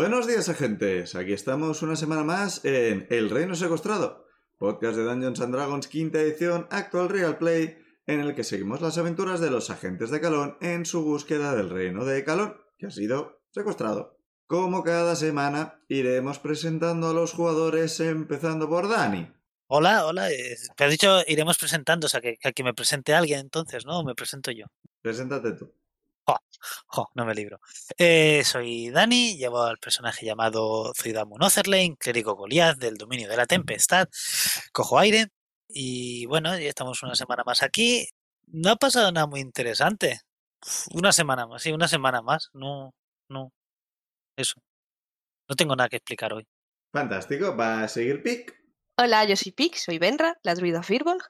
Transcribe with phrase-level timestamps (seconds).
[0.00, 1.16] Buenos días, agentes.
[1.16, 4.24] Aquí estamos una semana más en El Reino Secuestrado,
[4.56, 7.76] podcast de Dungeons and Dragons quinta edición, actual Real Play,
[8.06, 11.68] en el que seguimos las aventuras de los agentes de Calón en su búsqueda del
[11.68, 14.20] reino de Calón, que ha sido secuestrado.
[14.46, 19.32] Como cada semana, iremos presentando a los jugadores, empezando por Dani.
[19.66, 20.30] Hola, hola.
[20.30, 23.98] eh, Te has dicho iremos presentando, o sea, que, que me presente alguien entonces, ¿no?
[23.98, 24.66] ¿O me presento yo?
[25.02, 25.74] Preséntate tú.
[26.86, 27.60] Jo, no me libro.
[27.96, 33.46] Eh, soy Dani, llevo al personaje llamado Zuidamu Notherlane, clérigo Goliath del dominio de la
[33.46, 34.08] tempestad.
[34.72, 35.28] Cojo aire
[35.68, 38.08] y bueno, ya estamos una semana más aquí.
[38.46, 40.20] No ha pasado nada muy interesante.
[40.92, 42.48] Una semana más, sí, una semana más.
[42.52, 42.94] No,
[43.28, 43.52] no.
[44.36, 44.60] Eso.
[45.48, 46.46] No tengo nada que explicar hoy.
[46.92, 47.56] Fantástico.
[47.56, 48.58] Va a seguir Pic.
[48.96, 51.22] Hola, yo soy Pix, soy Benra, la druida Firbolg,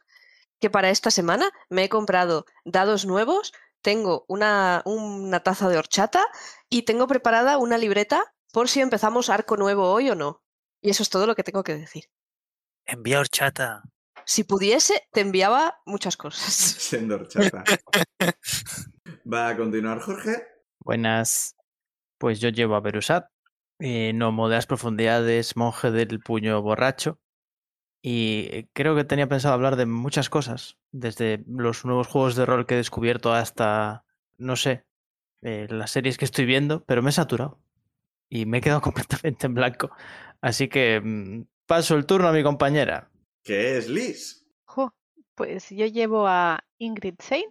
[0.58, 6.24] que para esta semana me he comprado dados nuevos, tengo una, una taza de horchata
[6.68, 10.42] y tengo preparada una libreta por si empezamos arco nuevo hoy o no.
[10.80, 12.04] Y eso es todo lo que tengo que decir.
[12.84, 13.82] Envía horchata.
[14.24, 16.52] Si pudiese, te enviaba muchas cosas.
[16.52, 17.64] Siendo horchata.
[19.32, 20.46] Va a continuar Jorge.
[20.80, 21.56] Buenas.
[22.18, 23.26] Pues yo llevo a Berusat,
[23.78, 27.20] eh, gnomo de las profundidades, monje del puño borracho.
[28.02, 32.46] Y eh, creo que tenía pensado hablar de muchas cosas, desde los nuevos juegos de
[32.46, 34.04] rol que he descubierto hasta,
[34.36, 34.84] no sé,
[35.42, 37.60] eh, las series que estoy viendo, pero me he saturado.
[38.28, 39.90] Y me he quedado completamente en blanco.
[40.40, 43.10] Así que mm, paso el turno a mi compañera.
[43.42, 44.46] Que es Liz.
[44.64, 44.94] Jo,
[45.34, 47.46] pues yo llevo a Ingrid Sein,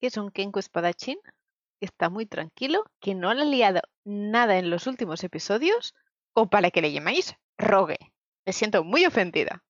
[0.00, 1.18] que es un Kenku espadachín,
[1.80, 5.94] que está muy tranquilo, que no le ha liado nada en los últimos episodios,
[6.34, 7.98] o para que le llamáis rogue.
[8.46, 9.64] Me siento muy ofendida.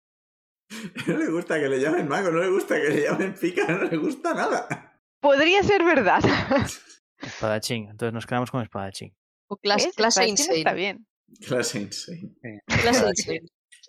[1.06, 3.84] No le gusta que le llamen mago, no le gusta que le llamen pica, no
[3.84, 4.98] le gusta nada.
[5.20, 6.20] Podría ser verdad.
[7.20, 7.88] Espadachín.
[7.90, 9.14] Entonces nos quedamos con espadachín.
[9.48, 10.76] O clase, clase Espadachín Está insane.
[10.76, 11.06] bien.
[11.46, 12.34] Clase insane.
[12.66, 13.42] Clase insane.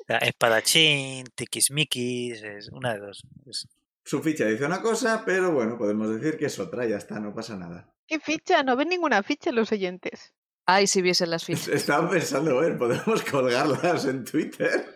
[0.07, 3.23] Espadachín, tiquismiquis, es una de dos.
[3.47, 3.67] Es-
[4.03, 7.33] Su ficha dice una cosa, pero bueno, podemos decir que es otra, ya está, no
[7.33, 7.89] pasa nada.
[8.05, 8.61] ¿Qué ficha?
[8.63, 10.33] No ven ninguna ficha los oyentes.
[10.65, 11.69] Ay, si viesen las fichas.
[11.69, 14.95] Estaba pensando, ver, podemos colgarlas en Twitter.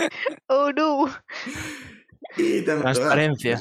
[0.48, 1.06] Oh no.
[2.36, 3.58] Y también, Transparencia.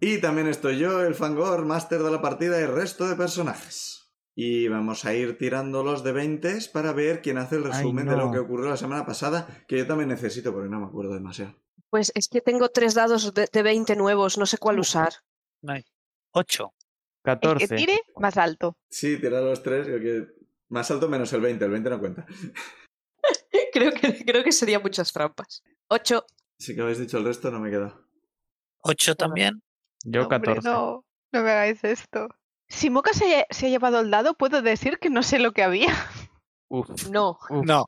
[0.00, 4.12] Y también estoy yo, el Fangor, máster de la partida y resto de personajes.
[4.34, 8.06] Y vamos a ir tirando los de 20 para ver quién hace el Ay, resumen
[8.06, 11.12] de lo que ocurrió la semana pasada, que yo también necesito porque no me acuerdo
[11.14, 11.56] demasiado.
[11.90, 15.12] Pues es que tengo tres dados de, de 20 nuevos, no sé cuál usar.
[15.62, 15.84] no hay.
[16.32, 16.72] Ocho.
[17.24, 17.68] El 14.
[17.68, 18.78] que tire más alto.
[18.88, 20.28] Sí, tira los tres, que
[20.68, 22.26] más alto menos el 20, el 20 no cuenta.
[23.72, 25.62] creo, que, creo que sería muchas trampas.
[25.88, 26.24] 8.
[26.58, 27.98] Si que habéis dicho el resto, no me queda.
[28.82, 29.62] Ocho también.
[30.04, 30.68] Yo Hombre, 14.
[30.68, 32.28] no, no me hagáis esto.
[32.68, 35.52] Si Moca se, haya- se ha llevado el dado, puedo decir que no sé lo
[35.52, 35.94] que había.
[36.68, 37.38] Uf, No.
[37.50, 37.66] uf.
[37.66, 37.86] No.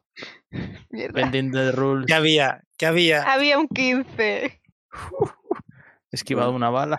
[0.91, 1.13] Mierda.
[1.21, 2.07] Bending the rules.
[2.07, 2.63] ¿Qué había?
[2.77, 3.23] ¿Qué había?
[3.33, 4.45] Había un 15.
[4.45, 4.61] He
[6.11, 6.99] esquivado una bala.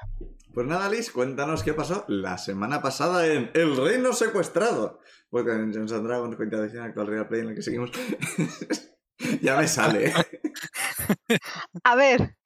[0.54, 5.00] Pues nada, Liz, cuéntanos qué pasó la semana pasada en El Reino Secuestrado.
[5.34, 7.90] Porque en Dungeons and Dragons, cuenta edición actual Real Play en la que seguimos.
[9.42, 10.14] ya me sale.
[11.84, 12.38] A ver,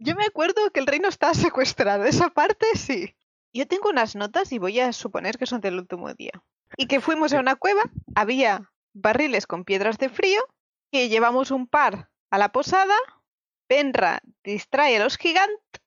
[0.00, 2.02] yo me acuerdo que el reino está secuestrado.
[2.02, 3.14] Esa parte sí.
[3.52, 6.32] Yo tengo unas notas y voy a suponer que son del último día.
[6.76, 7.84] Y que fuimos a una cueva,
[8.16, 10.40] había barriles con piedras de frío,
[10.90, 12.96] que llevamos un par a la posada,
[13.68, 15.80] Benra distrae a los gigantes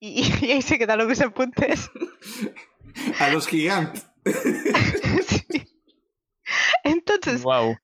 [0.00, 1.88] y, y ahí se quedan los apuntes.
[3.20, 4.06] A los gigantes.
[5.28, 5.65] Sí.
[7.16, 7.76] Entonces, Wow.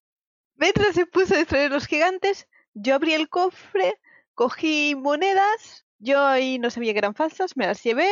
[0.94, 3.98] Se puso a distraer a los gigantes, yo abrí el cofre,
[4.34, 8.09] cogí monedas, yo ahí no sabía que eran falsas, me las llevé.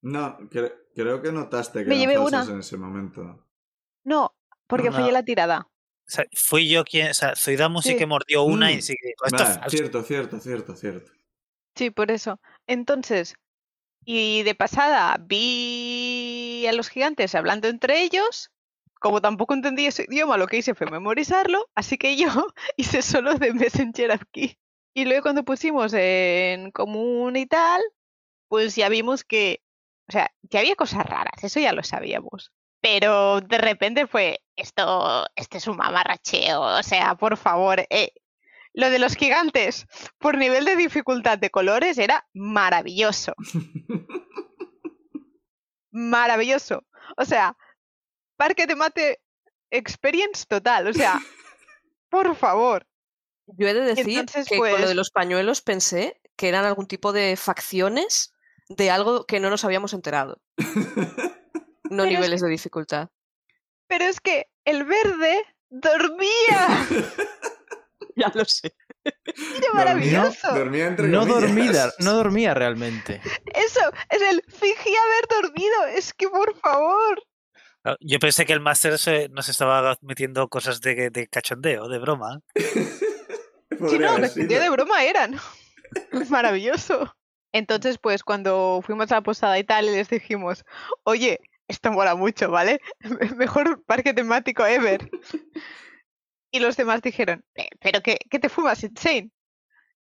[0.00, 2.54] No, cre- creo que notaste que Me eran llevé falsas una.
[2.54, 3.46] en ese momento.
[4.04, 4.34] No,
[4.66, 4.96] porque No.
[4.96, 5.66] fallé la tirada.
[5.68, 7.10] O sea, fui yo quien.
[7.10, 7.96] O sea, Zuidamu sí Sí.
[7.96, 8.70] que mordió una Mm.
[8.78, 9.76] y sí que dijo, esto es Vale, falso.
[9.76, 11.12] cierto, cierto, cierto, cierto.
[11.76, 12.40] Sí, por eso.
[12.66, 13.34] Entonces,
[14.04, 18.50] y de pasada vi a los gigantes hablando entre ellos.
[19.00, 22.28] Como tampoco entendí ese idioma, lo que hice fue memorizarlo, así que yo
[22.76, 24.58] hice solo de Messenger aquí.
[24.94, 27.80] Y luego cuando pusimos en común y tal,
[28.48, 29.62] pues ya vimos que,
[30.08, 32.52] o sea, que había cosas raras, eso ya lo sabíamos.
[32.82, 38.12] Pero de repente fue, esto, este es un mamarracheo, o sea, por favor, eh,
[38.74, 39.86] lo de los gigantes,
[40.18, 43.34] por nivel de dificultad de colores, era maravilloso.
[45.90, 46.84] Maravilloso.
[47.16, 47.56] O sea,
[48.40, 49.20] parque de mate
[49.70, 50.88] experience total.
[50.88, 51.20] O sea,
[52.08, 52.86] por favor.
[53.46, 56.64] Yo he de decir entonces, que con lo de pues- los pañuelos pensé que eran
[56.64, 58.32] algún tipo de facciones
[58.68, 60.40] de algo que no nos habíamos enterado.
[61.90, 63.08] No Pero es niveles de dificultad.
[63.88, 66.86] Pero es que el verde ¡Dormía!
[68.16, 68.74] Ya lo sé.
[69.02, 70.52] ¡Qué maravilloso!
[70.52, 73.22] Dormía entre No dormía, no dormía realmente.
[73.54, 75.86] Eso, es el fingí haber dormido.
[75.86, 77.22] Es que por favor.
[78.00, 82.40] Yo pensé que el máster se- nos estaba metiendo cosas de, de cachondeo, de broma.
[83.70, 85.36] Si Podría no, de broma eran.
[86.28, 87.16] Maravilloso.
[87.52, 90.64] Entonces, pues cuando fuimos a la posada y tal, les dijimos,
[91.04, 92.80] oye, esto mola mucho, ¿vale?
[93.36, 95.08] Mejor parque temático ever.
[96.52, 99.30] Y los demás dijeron, "Eh, ¿pero qué, qué te fumas, Insane?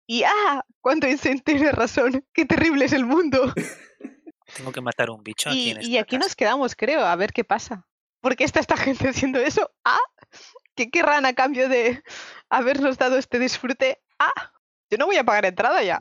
[0.08, 0.64] Y ¡ah!
[0.82, 2.26] ¿Cuánto Insane tiene razón?
[2.34, 3.54] ¡Qué terrible es el mundo!
[4.56, 6.26] Tengo que matar un bicho aquí Y, en y esta aquí casa.
[6.28, 7.86] nos quedamos, creo, a ver qué pasa.
[8.22, 9.70] ¿Por qué está esta gente haciendo eso?
[9.84, 10.00] ¡Ah!
[10.76, 12.04] ¿Qué querrán a cambio de
[12.50, 14.02] habernos dado este disfrute?
[14.20, 14.52] ¡Ah!
[14.90, 16.00] Yo no voy a pagar entrada ya.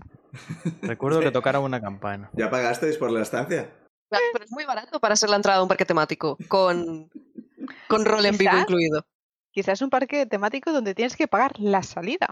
[0.82, 2.30] Recuerdo que tocaron una campana.
[2.34, 3.70] ¿Ya pagasteis por la estancia?
[4.08, 7.10] Claro, pero es muy barato para ser la entrada a un parque temático, con,
[7.88, 9.04] con rol en vivo incluido.
[9.50, 12.28] Quizás un parque temático donde tienes que pagar la salida.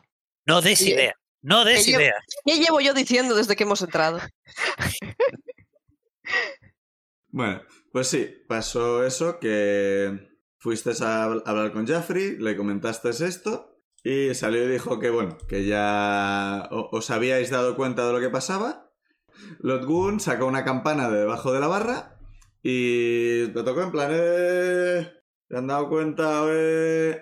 [0.47, 1.15] No des idea.
[1.43, 2.15] No des idea.
[2.45, 4.21] ¿Qué llevo yo diciendo desde que hemos entrado?
[7.37, 13.81] Bueno, pues sí, pasó eso que fuiste a hab- hablar con Jaffrey, le comentaste esto
[14.05, 18.31] y salió y dijo que bueno, que ya os habíais dado cuenta de lo que
[18.31, 18.93] pasaba.
[19.59, 22.21] Lotgun sacó una campana de debajo de la barra
[22.63, 25.11] y lo tocó en plan, "Eh,
[25.49, 26.45] ¿Se han dado cuenta?
[26.51, 27.21] eh?".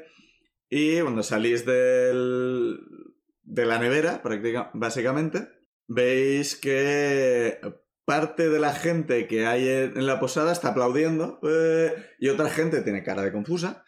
[0.69, 2.79] Y cuando salís del,
[3.45, 5.49] de la nevera, práctica- básicamente,
[5.89, 7.59] veis que
[8.05, 12.83] parte de la gente que hay en la posada está aplaudiendo eh, y otra gente
[12.83, 13.85] tiene cara de confusa.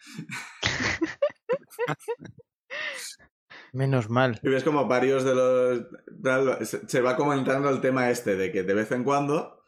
[3.73, 4.39] Menos mal.
[4.41, 5.81] Y ves como varios de los...
[6.67, 9.63] Se se va comentando el tema este de que de vez en cuando...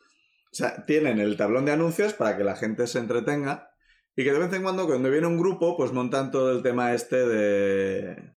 [0.50, 3.70] O sea, tienen el tablón de anuncios para que la gente se entretenga
[4.16, 6.94] y que de vez en cuando cuando viene un grupo pues montan todo el tema
[6.94, 8.37] este de...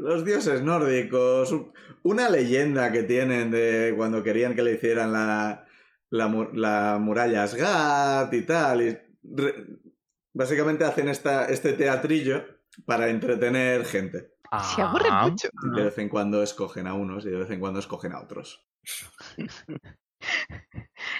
[0.00, 1.54] Los dioses nórdicos,
[2.02, 5.66] una leyenda que tienen de cuando querían que le hicieran la,
[6.10, 8.82] la, la muralla Asgard y tal.
[8.82, 9.66] Y re-
[10.34, 12.44] básicamente hacen esta, este teatrillo
[12.86, 14.34] para entretener gente.
[14.74, 15.48] Se aburren Ah, mucho.
[15.62, 18.20] Y de vez en cuando escogen a unos y de vez en cuando escogen a
[18.20, 18.66] otros.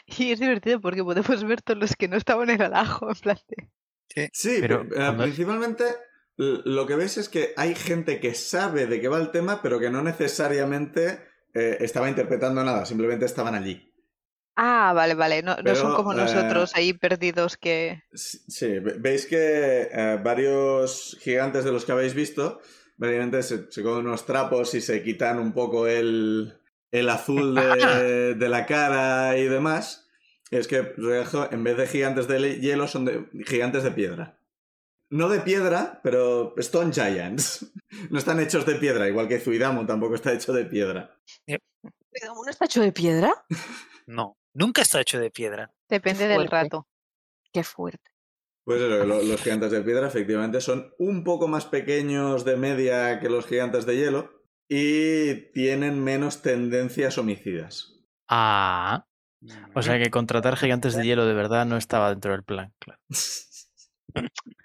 [0.06, 3.08] Y es divertido porque podemos ver todos los que no estaban en el ajo.
[3.10, 5.84] En plan de- Sí, Pero pero, eh, cuando- principalmente
[6.38, 9.78] lo que ves es que hay gente que sabe de qué va el tema, pero
[9.80, 11.20] que no necesariamente
[11.54, 13.92] eh, estaba interpretando nada, simplemente estaban allí.
[14.56, 15.42] Ah, vale, vale.
[15.42, 18.02] No, no son como eh, nosotros ahí perdidos que...
[18.12, 22.60] Sí, ve- veis que eh, varios gigantes de los que habéis visto,
[22.96, 26.54] básicamente se, se cogen unos trapos y se quitan un poco el,
[26.90, 30.08] el azul de, de la cara y demás.
[30.50, 30.94] Es que
[31.50, 34.37] en vez de gigantes de hielo son de, gigantes de piedra.
[35.10, 37.72] No de piedra, pero Stone Giants.
[38.10, 41.18] No están hechos de piedra, igual que Zuidamu tampoco está hecho de piedra.
[41.46, 43.32] ¿Uno está hecho de piedra?
[44.06, 45.70] No, nunca está hecho de piedra.
[45.88, 46.86] Depende Qué del rato.
[47.52, 48.10] Qué fuerte.
[48.64, 53.20] Pues eso, lo- los gigantes de piedra efectivamente son un poco más pequeños de media
[53.20, 57.98] que los gigantes de hielo y tienen menos tendencias homicidas.
[58.28, 59.06] Ah.
[59.74, 63.00] O sea que contratar gigantes de hielo de verdad no estaba dentro del plan, claro.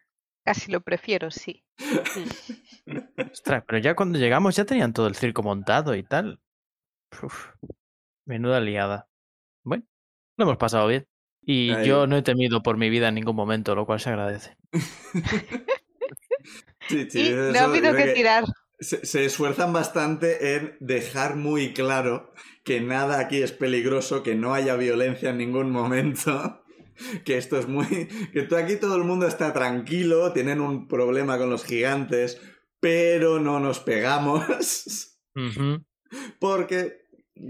[0.43, 1.63] Casi lo prefiero, sí.
[3.31, 6.41] Ostras, pero ya cuando llegamos ya tenían todo el circo montado y tal.
[7.21, 7.51] Uf,
[8.25, 9.07] menuda liada.
[9.63, 9.85] Bueno,
[10.38, 11.07] lo hemos pasado bien.
[11.45, 11.88] Y Ahí.
[11.88, 14.57] yo no he temido por mi vida en ningún momento, lo cual se agradece.
[16.89, 18.43] Sí, sí, y eso no ha habido que tirar.
[18.77, 22.33] Se, se esfuerzan bastante en dejar muy claro
[22.63, 26.62] que nada aquí es peligroso, que no haya violencia en ningún momento,
[27.25, 27.85] que esto es muy...
[28.31, 32.41] que aquí todo el mundo está tranquilo, tienen un problema con los gigantes,
[32.79, 35.17] pero no nos pegamos,
[36.39, 37.03] porque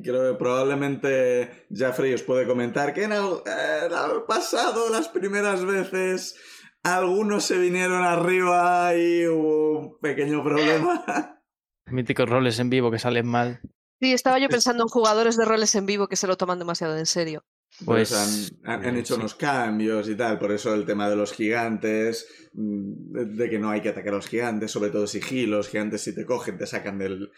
[0.04, 5.66] creo que probablemente Jeffrey os puede comentar que en el, en el pasado, las primeras
[5.66, 6.36] veces,
[6.84, 11.04] algunos se vinieron arriba y hubo un pequeño problema.
[11.88, 13.62] Míticos roles en vivo que salen mal.
[14.00, 16.98] Sí, estaba yo pensando en jugadores de roles en vivo que se lo toman demasiado
[16.98, 17.46] en serio.
[17.86, 19.20] Pues, Pues, han, han- han eh, hecho sí.
[19.20, 23.70] unos cambios y tal, por eso el tema de los gigantes, mm, de, que no
[23.72, 26.68] hay que atacar a los gigantes, sobre todo sigilo, los gigantes si te cogen te
[26.68, 27.32] sacan del,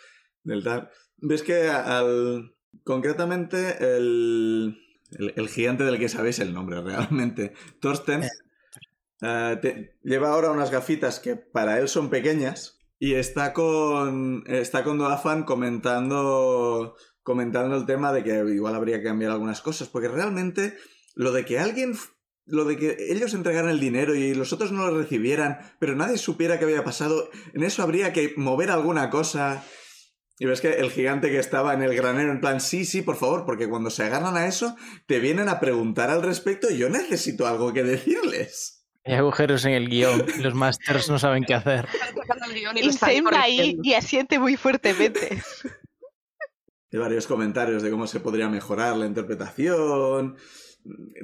[0.44, 0.90] del tal.
[1.18, 2.54] Ves que al...
[2.84, 4.78] concretamente el,
[5.12, 8.24] el, el gigante del que sabéis el nombre realmente, Thorsten,
[9.22, 14.84] eh, te- lleva ahora unas gafitas que para él son pequeñas y está con, está
[14.84, 16.96] con Doafan comentando
[17.26, 20.78] comentando el tema de que igual habría que cambiar algunas cosas, porque realmente
[21.16, 21.98] lo de que alguien
[22.46, 26.20] lo de que ellos entregaran el dinero y los otros no lo recibieran, pero nadie
[26.20, 29.64] supiera qué había pasado, en eso habría que mover alguna cosa.
[30.38, 33.16] Y ves que el gigante que estaba en el granero, en plan, sí, sí, por
[33.16, 34.76] favor, porque cuando se agarran a eso,
[35.08, 38.86] te vienen a preguntar al respecto y yo necesito algo que decirles.
[39.04, 41.88] Hay agujeros en el guion y los masters no saben qué hacer.
[41.92, 45.42] Están sacando el guion y lo están Insane va ahí y asiente muy fuertemente.
[46.96, 50.38] Hay varios comentarios de cómo se podría mejorar la interpretación.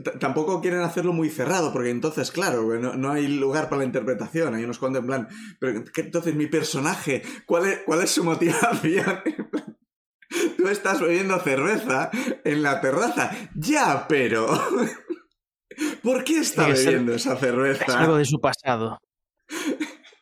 [0.04, 3.86] T- Tampoco quieren hacerlo muy cerrado, porque entonces, claro, no, no hay lugar para la
[3.86, 4.54] interpretación.
[4.54, 5.28] Hay unos cuantos en plan,
[5.62, 9.22] pero ¿qué- entonces mi personaje, ¿cuál es, cuál es su motivación?
[10.58, 12.12] Tú estás bebiendo cerveza
[12.44, 13.32] en la terraza.
[13.56, 14.48] Ya, pero...
[16.04, 17.98] ¿Por qué está bebiendo esa Es cerveza?
[17.98, 18.98] algo de su pasado.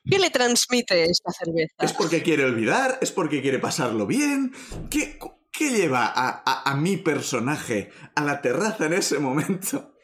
[0.05, 1.73] ¿Qué le transmite esta cerveza?
[1.79, 2.99] ¿Es porque quiere olvidar?
[3.01, 4.53] ¿Es porque quiere pasarlo bien?
[4.91, 5.17] ¿Qué,
[5.51, 9.95] qué lleva a, a- a mi personaje a la terraza en ese momento?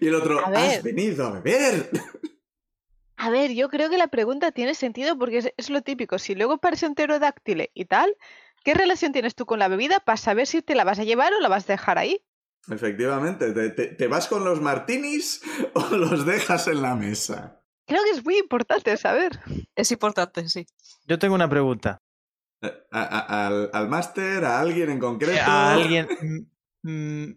[0.00, 1.90] Y el otro, has venido a beber.
[3.18, 6.18] A ver, yo creo que la pregunta tiene sentido porque es, es lo típico.
[6.18, 8.14] Si luego parece un pterodáctile y tal,
[8.62, 11.32] ¿qué relación tienes tú con la bebida para saber si te la vas a llevar
[11.32, 12.20] o la vas a dejar ahí?
[12.70, 15.40] Efectivamente, ¿te, te- te vas con los martinis
[15.74, 17.62] o los dejas en la mesa?
[17.86, 19.40] Creo que es muy importante saber.
[19.74, 20.66] Es importante, sí.
[21.06, 22.02] Yo tengo una pregunta.
[22.66, 25.40] Eh, a- a- al, al máster, a alguien en concreto.
[25.44, 26.08] ¿A alguien.
[26.82, 27.36] mm, mm,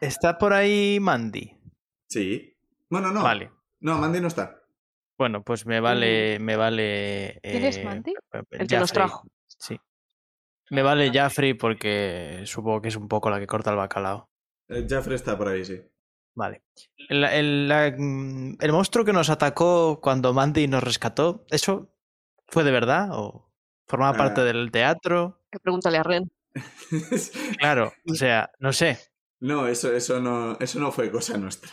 [0.00, 1.58] ¿Está por ahí Mandy?
[2.08, 2.56] Sí.
[2.90, 3.22] Bueno, no.
[3.22, 3.50] Vale.
[3.80, 4.60] No, Mandy no está.
[5.18, 6.38] Bueno, pues me vale.
[6.40, 7.38] Me vale.
[7.42, 8.14] ¿Quién es eh, Mandy?
[8.50, 9.26] El que nos trajo.
[9.46, 9.78] Sí.
[10.70, 14.28] Me vale Jaffrey porque supongo que es un poco la que corta el bacalao.
[14.68, 15.80] Eh, Jaffrey está por ahí, sí.
[16.34, 16.62] Vale.
[17.08, 21.94] El, el- la- mm, el monstruo que nos atacó cuando Mandy nos rescató, ¿eso
[22.48, 23.10] fue de verdad?
[23.12, 23.43] ¿O
[23.86, 24.44] formaba parte Ah.
[24.44, 25.42] del teatro?
[25.50, 26.30] Que Pregúntale a Ren.
[27.58, 28.98] Claro, o sea, no sé.
[29.40, 31.70] no, eso, eso no, eso no fue cosa nuestra.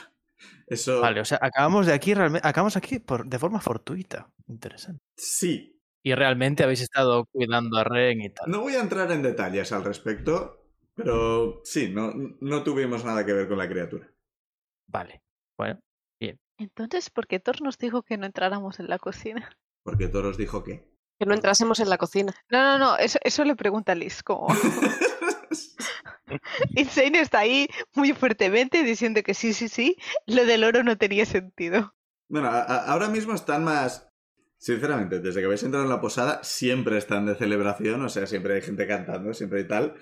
[0.68, 1.02] Eso.
[1.02, 4.32] Vale, o sea, acabamos de aquí realmente, acabamos aquí por, de forma fortuita.
[4.48, 5.02] Interesante.
[5.18, 8.50] Sí, Y realmente habéis estado cuidando a Ren y tal.
[8.50, 10.66] No voy a entrar en detalles al respecto,
[10.96, 14.10] pero sí, no, no tuvimos nada que ver con la criatura.
[14.88, 15.22] Vale.
[15.58, 15.80] Bueno,
[16.58, 19.50] Entonces, ¿por qué Thor nos dijo que no entráramos en la cocina?
[19.84, 20.91] Porque Toros dijo que.
[21.22, 22.34] Que no entrásemos en la cocina.
[22.50, 24.24] No, no, no, eso, eso le pregunta a Liz.
[24.24, 24.48] Como...
[26.76, 31.28] Insane está ahí muy fuertemente diciendo que sí, sí, sí, lo del oro no tenía
[31.28, 31.94] sentido.
[32.28, 34.10] bueno, a- a- ahora mismo están más.
[34.58, 38.56] Sinceramente, desde que habéis entrado en la posada, siempre están de celebración, o sea, siempre
[38.56, 39.94] hay gente cantando, siempre hay tal.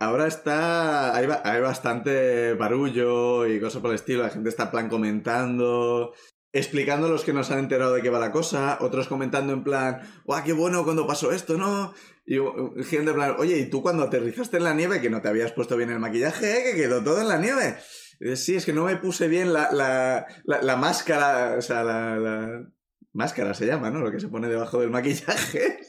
[0.00, 1.16] Ahora está.
[1.16, 4.22] Hay, hay bastante barullo y cosas por el estilo.
[4.22, 6.12] La gente está en plan comentando,
[6.52, 9.52] explicando a los que no se han enterado de qué va la cosa, otros comentando
[9.52, 11.94] en plan, ¡guau, qué bueno cuando pasó esto, ¿no?
[12.26, 12.36] Y
[12.84, 15.52] gente en plan, oye, ¿y tú cuando aterrizaste en la nieve que no te habías
[15.52, 16.72] puesto bien el maquillaje, eh?
[16.72, 17.76] que quedó todo en la nieve?
[18.20, 21.82] Y sí, es que no me puse bien la, la, la, la máscara, o sea,
[21.82, 22.66] la, la-
[23.14, 23.98] Máscara se llama, ¿no?
[24.00, 25.80] Lo que se pone debajo del maquillaje.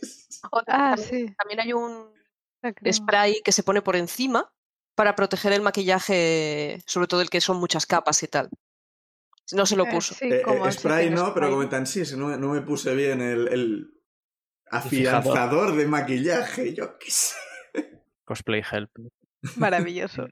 [0.67, 1.35] Ah, también, sí.
[1.37, 2.11] también hay un
[2.61, 2.91] crema.
[2.93, 4.51] spray que se pone por encima
[4.93, 8.49] para proteger el maquillaje, sobre todo el que son muchas capas y tal.
[9.53, 10.13] No se lo Eh, puso.
[10.15, 13.47] sí, Eh, como eh, spray no, pero comentan, sí, no, no me puse bien el,
[13.47, 13.87] el
[14.69, 17.35] afianzador de maquillaje, yo qué sé.
[18.25, 18.91] cosplay help.
[19.57, 20.27] Maravilloso.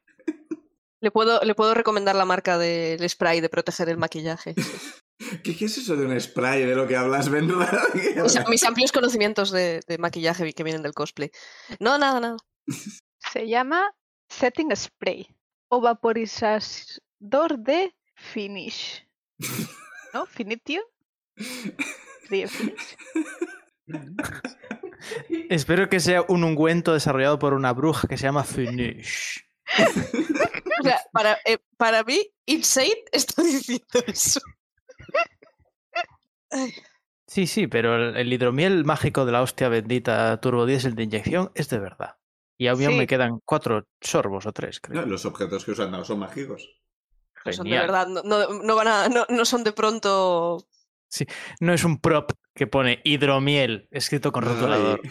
[1.02, 4.54] Le puedo, le puedo recomendar la marca del spray de proteger el maquillaje.
[5.44, 7.30] ¿Qué, qué es eso de un spray de lo que hablas?
[7.94, 11.32] ¿Qué Mis, amplios conocimientos de, de maquillaje que vienen del cosplay.
[11.80, 12.38] No, nada, nada.
[13.32, 13.92] Se llama
[14.30, 15.28] Setting Spray
[15.70, 19.08] o vaporizador de Finish.
[20.14, 20.26] ¿No?
[20.26, 20.82] Finitio.
[25.50, 29.44] Espero que sea un ungüento desarrollado por una bruja que se llama Finish.
[30.80, 34.40] O sea, para, eh, para mí, Insane está diciendo eso.
[37.28, 41.70] Sí, sí, pero el, el hidromiel mágico de la hostia bendita turbodiesel de inyección es
[41.70, 42.18] de verdad.
[42.58, 42.88] Y aún Sí.
[42.98, 45.00] me quedan cuatro sorbos o tres, creo.
[45.02, 46.68] No, los objetos que usan no son mágicos.
[47.46, 50.66] No son de verdad, no, no- no van a, no, no son de pronto.
[51.60, 55.02] No es un prop que pone hidromiel escrito con rotulador.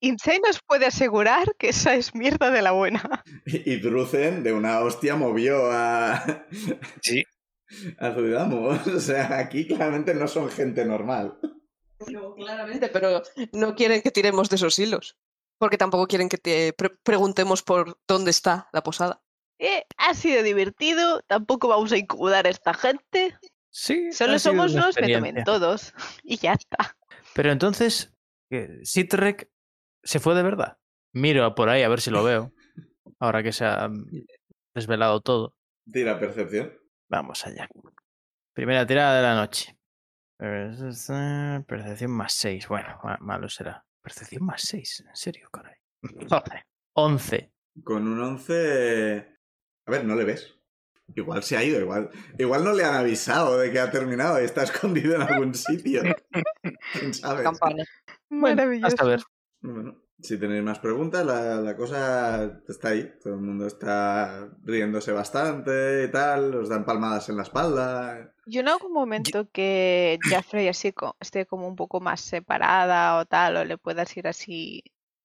[0.00, 3.24] Insane nos puede asegurar que esa es mierda de la buena.
[3.46, 6.46] Y, Druzen de una hostia movió a.
[7.00, 7.24] Sí.
[7.98, 8.68] A Zuidamo.
[8.96, 11.38] O sea, aquí claramente no son gente normal.
[12.36, 15.16] claramente, pero no quieren que tiremos de esos hilos.
[15.58, 19.22] Porque tampoco quieren que te pre- preguntemos por dónde está la posada.
[19.58, 23.36] Eh, ha sido divertido, tampoco vamos a incomodar a esta gente.
[23.70, 25.26] Sí, Solo somos una unos experiencia.
[25.26, 25.94] fenomentodos.
[26.24, 26.96] Y ya está.
[27.34, 28.12] Pero entonces.
[28.82, 29.50] Sitrek
[30.02, 30.78] se fue de verdad.
[31.12, 32.52] Miro por ahí a ver si lo veo.
[33.18, 34.06] Ahora que se ha mm,
[34.74, 35.54] desvelado todo.
[35.90, 36.72] Tira percepción.
[37.08, 37.68] Vamos allá.
[38.54, 39.76] Primera tirada de la noche.
[40.38, 42.68] Percepción más 6.
[42.68, 43.84] Bueno, ma- malo será.
[44.02, 45.04] Percepción más 6.
[45.08, 45.76] En serio, caray.
[46.94, 47.52] 11.
[47.84, 49.35] Con un 11...
[49.86, 50.54] A ver, no le ves.
[51.14, 54.44] Igual se ha ido, igual, igual no le han avisado de que ha terminado y
[54.44, 56.02] está escondido en algún sitio.
[56.92, 57.44] ¿Quién sabe?
[57.44, 57.84] Campana.
[58.28, 58.88] Maravilloso.
[58.88, 59.22] hasta ver.
[59.60, 63.12] Bueno, si tenéis más preguntas, la, la cosa está ahí.
[63.22, 68.32] Todo el mundo está riéndose bastante y tal, os dan palmadas en la espalda.
[68.46, 73.56] Yo en algún momento que Jaffrey así esté como un poco más separada o tal,
[73.56, 74.82] o le puedas ir así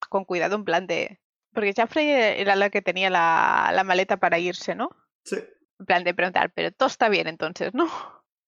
[0.08, 1.20] con cuidado, en plan de...
[1.52, 4.90] Porque Jaffrey era la que tenía la, la maleta para irse, ¿no?
[5.24, 5.36] Sí.
[5.78, 7.88] En plan de preguntar, pero todo está bien entonces, ¿no?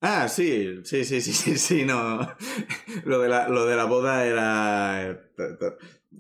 [0.01, 2.21] Ah, sí, sí, sí, sí, sí, sí, no.
[3.05, 5.03] Lo de la, lo de la boda era...
[5.03, 5.21] eh,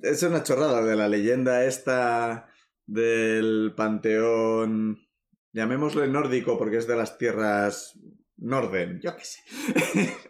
[0.02, 2.48] Es una chorrada de la leyenda esta
[2.86, 5.06] del panteón,
[5.52, 7.98] llamémosle nórdico porque es de las tierras
[8.36, 9.40] Norden, yo qué sé.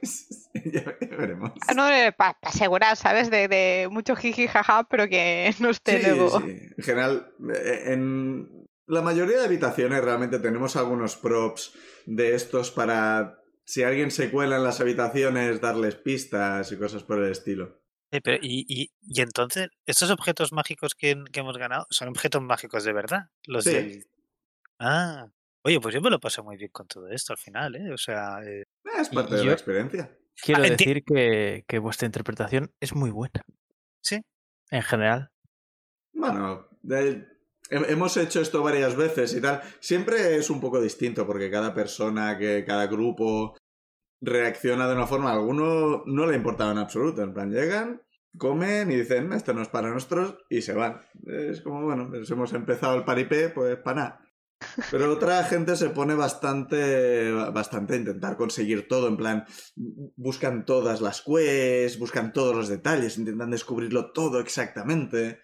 [0.65, 1.53] ya veremos.
[1.69, 1.85] Ah, No,
[2.17, 3.31] para asegurar, ¿sabes?
[3.31, 6.41] De, de mucho jiji jaja, pero que no esté Sí, luego.
[6.41, 6.51] sí.
[6.77, 11.73] En general, eh, en la mayoría de habitaciones realmente tenemos algunos props
[12.07, 17.19] de estos para si alguien se cuela en las habitaciones, darles pistas y cosas por
[17.23, 17.81] el estilo.
[18.11, 22.43] Eh, pero, y, y, y entonces, ¿estos objetos mágicos que, que hemos ganado son objetos
[22.43, 23.31] mágicos de verdad?
[23.47, 23.71] Los Sí.
[23.73, 24.07] del...
[24.79, 25.27] Ah,
[25.63, 27.93] oye, pues yo me lo pasé muy bien con todo esto al final, ¿eh?
[27.93, 30.17] O sea, eh, Eh, Es parte y de yo- la experiencia.
[30.43, 33.43] Quiero Ah, enti- decir que, que vuestra interpretación es muy buena.
[34.03, 34.21] Sí.
[34.71, 35.31] En general.
[36.12, 37.26] Bueno, de-
[37.71, 39.62] he- hemos hecho esto varias veces y tal.
[39.81, 43.57] Siempre es un poco distinto porque cada persona, que cada grupo
[44.20, 45.31] reacciona de una forma.
[45.31, 47.23] A alguno no le importaba en absoluto.
[47.23, 48.03] En plan, llegan,
[48.38, 51.01] comen y dicen, esto no es para nosotros y se van.
[51.27, 54.20] Es como, bueno, pues hemos empezado el paripé, pues para nada.
[54.91, 59.45] Pero otra gente se pone bastante, bastante a intentar conseguir todo, en plan,
[60.17, 65.41] buscan todas las quests, buscan todos los detalles, intentan descubrirlo todo exactamente.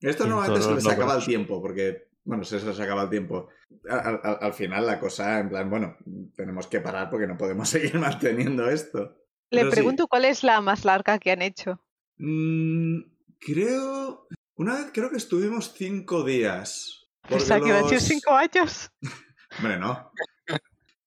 [0.00, 3.48] Esto normalmente se les acaba el tiempo, porque, bueno, se les acaba el tiempo.
[3.88, 5.96] Al, al- al final la cosa, en plan, bueno,
[6.34, 9.16] tenemos que parar porque no podemos seguir manteniendo esto.
[9.50, 9.76] Le Pero sí.
[9.76, 11.80] pregunto cuál es la más larga que han hecho.
[12.16, 13.00] Mm,
[13.38, 14.26] creo.
[14.56, 17.01] Una vez creo que estuvimos cinco días.
[17.28, 18.90] Pensaba que iba a decir cinco años.
[19.58, 20.10] Hombre, no.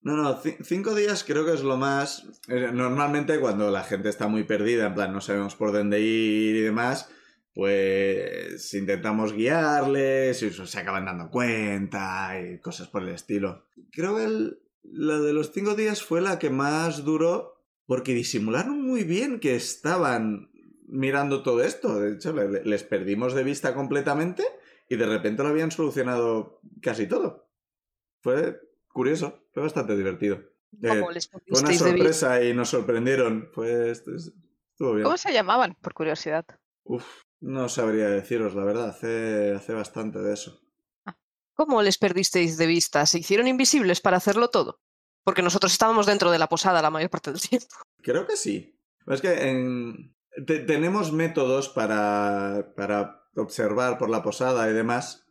[0.02, 2.26] No, no, ci- cinco días creo que es lo más.
[2.48, 6.56] eh, Normalmente cuando la gente está muy perdida, en plan, no sabemos por dónde ir
[6.56, 7.10] y demás,
[7.54, 13.66] pues intentamos guiarles y se acaban dando cuenta y cosas por el estilo.
[13.92, 18.82] Creo que el- la de los cinco días fue la que más duró porque disimularon
[18.84, 20.52] muy bien que estaban
[20.88, 22.00] mirando todo esto.
[22.00, 24.44] De hecho, le- le- les perdimos de vista completamente
[24.88, 27.50] y de repente lo habían solucionado casi todo.
[28.22, 30.38] Fue curioso, fue bastante divertido.
[30.82, 33.50] Eh, ¿Cómo les fue una sorpresa y nos sorprendieron.
[33.54, 35.04] Pues estuvo bien.
[35.04, 35.76] ¿Cómo se llamaban?
[35.82, 36.46] Por curiosidad.
[36.84, 37.06] Uf,
[37.40, 38.90] no sabría deciros, la verdad.
[38.90, 40.60] Hace, hace bastante de eso.
[41.54, 43.06] ¿Cómo les perdisteis de vista?
[43.06, 44.82] ¿Se hicieron invisibles para hacerlo todo?
[45.24, 47.68] Porque nosotros estábamos dentro de la posada la mayor parte del tiempo.
[48.02, 48.78] Creo que sí.
[49.08, 55.28] Es que en- te- tenemos métodos para, para observar por la posada y demás.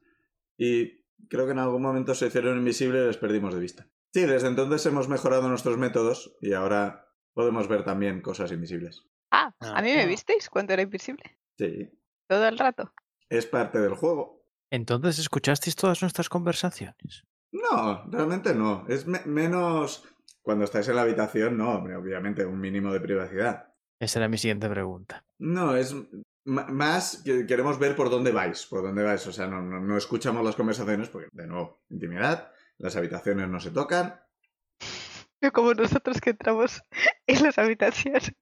[0.57, 3.89] Y creo que en algún momento se hicieron invisibles y les perdimos de vista.
[4.13, 9.05] Sí, desde entonces hemos mejorado nuestros métodos y ahora podemos ver también cosas invisibles.
[9.33, 10.07] Ah, ¿a mí me Ah.
[10.07, 11.39] visteis cuando era invisible?
[11.59, 11.91] Sí,
[12.29, 12.93] Todo el rato.
[13.29, 14.45] es parte del juego.
[14.71, 17.25] Entonces, ¿escuchasteis todas nuestras conversaciones?
[17.53, 18.85] No, realmente no.
[18.89, 20.05] Es me- menos
[20.43, 23.73] cuando estáis en la habitación, no, hombre, obviamente un mínimo de privacidad.
[24.01, 25.25] Esa era mi siguiente pregunta.
[25.39, 25.95] No, es
[26.45, 29.27] más que queremos ver por dónde vais, por dónde vais.
[29.27, 33.61] O sea, no, no, no escuchamos las conversaciones porque, de nuevo, intimidad, las habitaciones no
[33.61, 34.21] se tocan.
[35.53, 36.83] Como nosotros que entramos
[37.27, 38.33] en las habitaciones.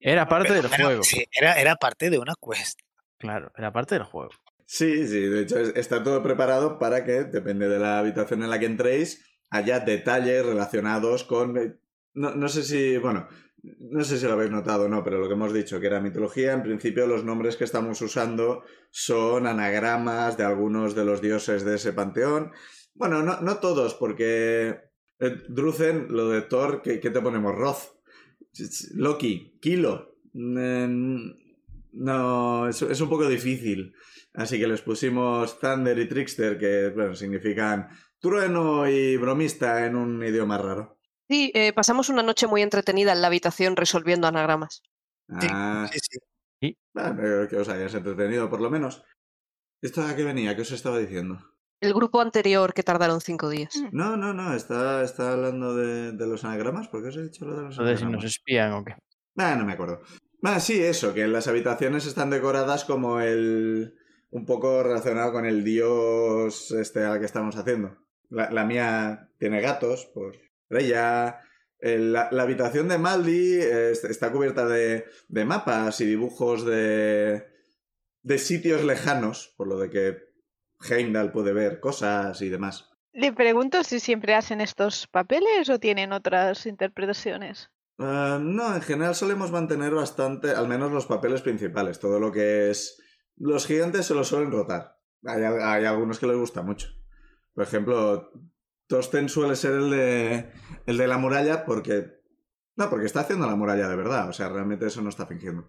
[0.00, 1.02] Era parte del Bueno, juego.
[1.02, 2.80] sí, era, era parte de una quest.
[3.18, 4.30] Claro, era parte del juego.
[4.66, 8.50] Sí, sí, de hecho es- está todo preparado para que, depende de la habitación en
[8.50, 11.56] la que entréis, haya detalles relacionados con...
[11.56, 11.76] eh,
[12.14, 13.26] No, no sé si, bueno,
[13.62, 16.00] no sé si lo habéis notado o no, pero lo que hemos dicho, que era
[16.00, 21.64] mitología, en principio los nombres que estamos usando son anagramas de algunos de los dioses
[21.64, 22.52] de ese panteón.
[22.94, 24.80] Bueno, no, no todos, porque
[25.20, 27.54] eh, lo de Thor, ¿qué, qué te ponemos?
[27.54, 27.96] Roth,
[28.94, 30.16] Loki, Kilo.
[30.32, 31.30] Mm,
[31.92, 33.94] No, es, es un poco difícil.
[34.34, 40.22] Así que les pusimos Thunder y Trickster, que bueno, significan trueno y bromista en un
[40.24, 40.98] idioma raro.
[41.32, 44.82] Sí, eh, pasamos una noche muy entretenida en la habitación resolviendo anagramas.
[45.40, 46.18] Sí, Ah, sí,
[46.60, 46.76] sí.
[46.92, 49.02] bueno, que os hayáis entretenido por lo menos.
[49.80, 50.54] ¿Esto a qué venía?
[50.54, 51.38] ¿Qué os estaba diciendo?
[51.80, 53.74] El grupo anterior que tardaron cinco días.
[53.76, 53.88] Mm.
[53.96, 56.88] No, no, no, está, está hablando de, de los anagramas.
[56.88, 58.24] ¿Por qué os he dicho lo de los sé si nos anagramas?
[58.26, 58.94] espían o qué.
[59.38, 60.02] Ah, no me acuerdo.
[60.42, 63.94] Ah, sí, eso, que las habitaciones están decoradas como el...
[64.28, 67.96] un poco relacionado con el dios este al que estamos haciendo.
[68.28, 70.36] La, la mía tiene gatos, por
[70.80, 71.40] ella.
[71.78, 76.64] El- La, la habitación de Maldi eh, est- está cubierta de, de mapas y dibujos
[76.64, 77.44] de,
[78.22, 80.18] de sitios lejanos, por lo de que
[80.88, 82.88] Heimdall puede ver cosas y demás.
[83.12, 87.70] Le pregunto si siempre hacen estos papeles o tienen otras interpretaciones.
[87.98, 91.98] Eh, no, en general solemos mantener bastante, al menos los papeles principales.
[91.98, 93.02] Todo lo que es.
[93.36, 94.98] Los gigantes se lo suelen rotar.
[95.24, 96.88] Hay, hay algunos que les gusta mucho.
[97.54, 98.30] Por ejemplo,
[98.92, 100.50] Torsten suele ser el de.
[100.84, 102.20] el de la muralla porque.
[102.76, 104.28] No, porque está haciendo la muralla de verdad.
[104.28, 105.66] O sea, realmente eso no está fingiendo.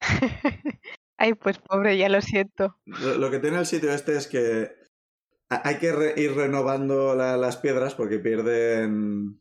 [1.18, 2.78] Ay, pues pobre, ya lo siento.
[2.84, 4.72] Lo, lo que tiene el sitio este es que.
[5.50, 9.40] ha- Hay que re- ir renovando la- las piedras porque pierden.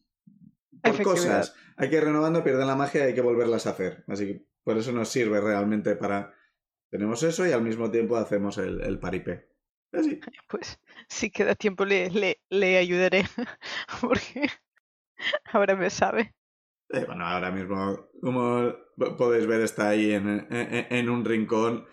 [0.84, 1.56] Por cosas.
[1.78, 4.04] Hay que ir renovando, pierden la magia y hay que volverlas a hacer.
[4.08, 6.34] Así que por eso nos sirve realmente para.
[6.92, 9.51] Tenemos eso y al mismo tiempo hacemos el, el paripé.
[9.94, 10.20] Así.
[10.48, 13.26] Pues si queda tiempo le, le, le ayudaré.
[14.02, 14.50] Porque
[15.54, 16.34] ahora me sabe.
[16.90, 18.74] Eh, bueno, ahora mismo, como
[19.18, 21.86] podéis ver, está ahí en, en- en un rincón.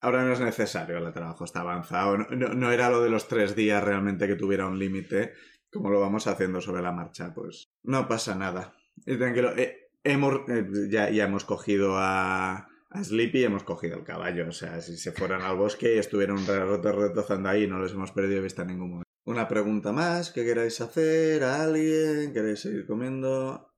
[0.00, 2.18] Ahora no es necesario, el trabajo está avanzado.
[2.18, 5.32] No, no- no era lo de los tres días realmente que tuviera un límite,
[5.72, 8.74] como lo vamos haciendo sobre la marcha, pues no pasa nada.
[9.06, 13.96] Y tranquilo, eh, hemos, eh, ya, ya hemos cogido a, a Sleepy y hemos cogido
[13.98, 14.48] el caballo.
[14.48, 17.92] O sea, si se fueran al bosque y estuvieran un rato retozando ahí, no los
[17.92, 19.04] hemos perdido de vista en ningún momento.
[19.26, 23.70] Una pregunta más que queráis hacer a alguien, queréis seguir comiendo.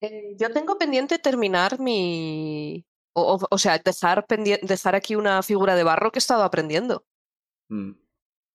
[0.00, 2.84] Eh, yo tengo pendiente terminar mi...
[3.16, 6.42] O, o- o sea, dejar, pendien- dejar aquí una figura de barro que he estado
[6.42, 7.04] aprendiendo.
[7.68, 7.92] Mm.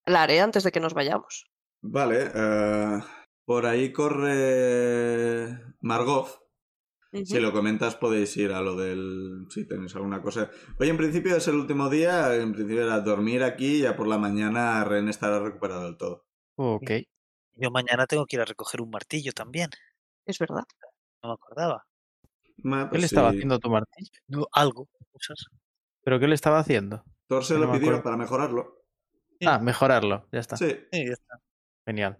[0.05, 1.45] La haré antes de que nos vayamos.
[1.81, 2.99] Vale, eh,
[3.45, 6.48] por ahí corre Margot.
[7.11, 9.47] Si lo comentas podéis ir a lo del...
[9.49, 10.51] Si tenéis alguna cosa.
[10.79, 14.07] Hoy en principio es el último día, en principio era dormir aquí y ya por
[14.07, 16.27] la mañana Ren estará recuperado del todo.
[16.55, 16.91] Ok.
[17.55, 19.69] Yo mañana tengo que ir a recoger un martillo también.
[20.25, 20.65] Es verdad.
[21.23, 21.85] No me acordaba.
[22.57, 24.11] Ma, ¿Qué pues le estaba haciendo tu martillo?
[24.27, 24.87] No, algo.
[25.11, 25.47] Cosas.
[26.03, 27.03] ¿Pero qué le estaba haciendo?
[27.27, 28.83] Thor se No lo me pidió para mejorarlo.
[29.39, 29.47] Sí.
[29.47, 30.27] Ah, mejorarlo.
[30.31, 30.57] Ya está.
[30.57, 30.77] Sí.
[30.91, 31.41] Sí, ya está.
[31.85, 32.17] Genial.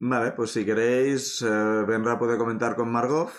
[0.00, 3.30] Vale, pues si queréis, eh, Benra puede comentar con Margot.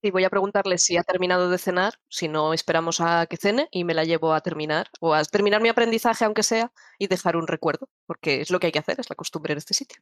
[0.00, 3.68] Y voy a preguntarle si ha terminado de cenar, si no esperamos a que cene
[3.72, 7.36] y me la llevo a terminar, o a terminar mi aprendizaje aunque sea, y dejar
[7.36, 10.00] un recuerdo, porque es lo que hay que hacer, es la costumbre en este sitio.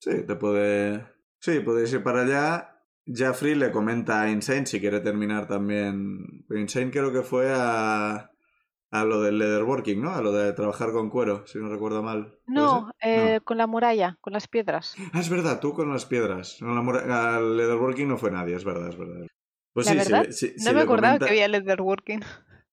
[0.00, 1.06] Sí, te puede...
[1.40, 2.82] Sí, podéis ir para allá.
[3.06, 6.44] Jaffrey le comenta a Insane si quiere terminar también...
[6.50, 8.30] Insane creo que fue a...
[8.90, 10.10] A lo del leatherworking, ¿no?
[10.14, 12.38] A lo de trabajar con cuero, si no recuerdo mal.
[12.44, 14.94] ¿Puede No, eh, con la muralla, con las piedras.
[15.12, 16.58] Ah, es verdad, tú con las piedras.
[16.62, 19.26] No, la al leatherworking no fue nadie, es verdad, es verdad.
[19.72, 22.20] Pues La sí, verdad, le- si- si No me acordaba comenta- que había leatherworking.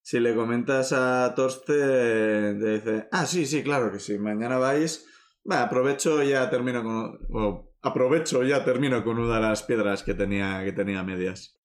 [0.01, 5.05] Si le comentas a Torste, te dice, ah, sí, sí, claro que sí, mañana vais,
[5.49, 10.61] va, aprovecho ya termino con, aprovecho ya termino con una de las piedras que tenía,
[10.63, 11.57] que tenía medias.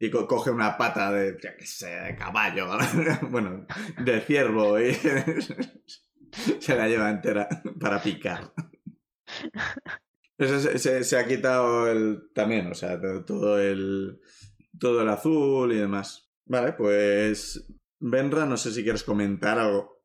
[0.00, 2.68] Y co- coge una pata de, qué sé, de caballo,
[3.30, 3.66] bueno,
[4.04, 4.94] de ciervo y
[6.60, 7.48] se la lleva entera
[7.80, 8.52] para picar.
[10.36, 14.20] Eso se, se- se ha quitado el también, o sea, to- todo el
[14.78, 16.30] todo el azul y demás.
[16.46, 17.66] Vale, pues
[17.98, 19.98] Benra, no sé si quieres comentar algo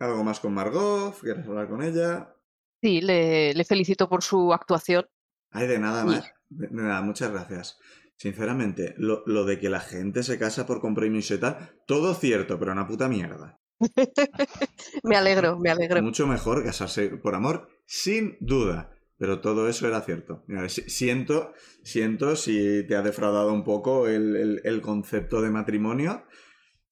[0.00, 2.34] algo más con Margot, quieres hablar con ella.
[2.82, 5.06] Sí, le, le felicito por su actuación.
[5.50, 6.06] Ay, de nada Sí.
[6.08, 6.32] más.
[6.50, 7.78] De nada, muchas gracias.
[8.18, 12.58] Sinceramente, lo, lo de que la gente se casa por compromiso y tal, todo cierto,
[12.58, 13.58] pero una puta mierda.
[15.04, 16.02] me alegro, me alegro.
[16.02, 18.90] Mucho mejor casarse por amor, sin duda.
[19.18, 20.44] Pero todo eso era cierto.
[20.46, 21.52] Mira, siento,
[21.82, 26.24] siento si te ha defraudado un poco el, el- el concepto de matrimonio.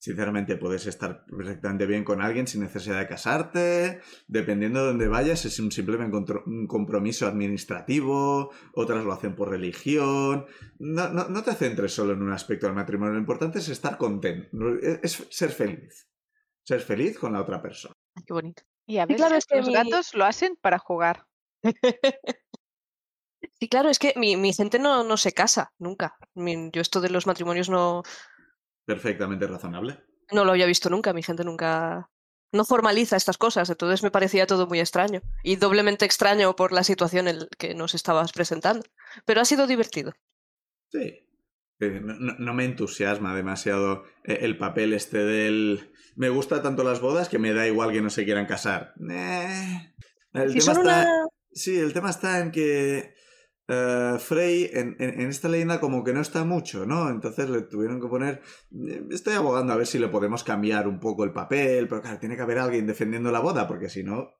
[0.07, 4.01] Sinceramente, puedes estar perfectamente bien con alguien sin necesidad de casarte.
[4.29, 8.53] Dependiendo de dónde vayas, es un simple un compromiso administrativo.
[8.75, 10.47] Otras lo hacen por religión.
[10.79, 13.15] No, no, no te centres solo en un aspecto del matrimonio.
[13.15, 14.49] Lo importante es estar contento.
[14.81, 16.09] Es, es ser feliz.
[16.63, 17.93] Ser feliz con la otra persona.
[18.15, 18.63] Ay, Qué bonito.
[18.87, 21.27] Y a Sí, veces claro, es que los mi- gatos lo hacen para jugar.
[23.59, 26.17] Sí, claro, es que mi, mi gente no, no se casa, nunca.
[26.35, 28.03] Mi- yo esto de los matrimonios no,
[28.87, 29.99] Perfectamente razonable.
[30.33, 32.09] no lo había visto nunca, mi gente nunca...
[32.53, 35.21] No formaliza estas cosas, entonces me parecía todo muy extraño.
[35.43, 38.85] Y doblemente extraño por la situación en que nos estabas presentando.
[39.25, 40.13] Pero ha sido divertido.
[40.91, 41.29] Sí.
[41.81, 45.93] Eh, No, me entusiasma demasiado eh, el papel este del...
[46.15, 48.95] Me gusta tanto las bodas que me da igual que no se quieran casar.
[49.11, 49.93] Eh,
[50.33, 50.81] El Si tema está...
[50.81, 51.27] una...
[51.53, 53.15] Sí, el tema está en que
[53.69, 57.09] eh, Frey en, en- en esta leyenda como que no está mucho, ¿no?
[57.11, 58.43] Entonces le tuvieron que poner...
[58.89, 62.19] eh, Estoy abogando a ver si le podemos cambiar un poco el papel, pero claro,
[62.19, 64.31] tiene que haber alguien defendiendo la boda, porque si no,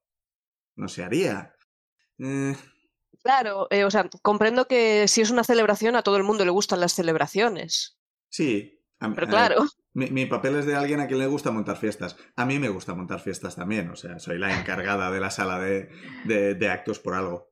[0.77, 1.55] no se haría.
[2.19, 2.55] Eh,
[3.23, 6.51] Claro, eh, o sea, comprendo que si es una celebración a todo el mundo le
[6.53, 7.99] gustan las celebraciones.
[8.29, 8.73] sí.
[9.01, 11.77] a- Pero a- claro, Mi, mi papel es de alguien a quien le gusta montar
[11.79, 12.17] fiestas.
[12.37, 15.59] A mí me gusta montar fiestas también, o sea, soy la encargada de la sala
[15.59, 15.89] de,
[16.25, 17.51] de- de actos por algo.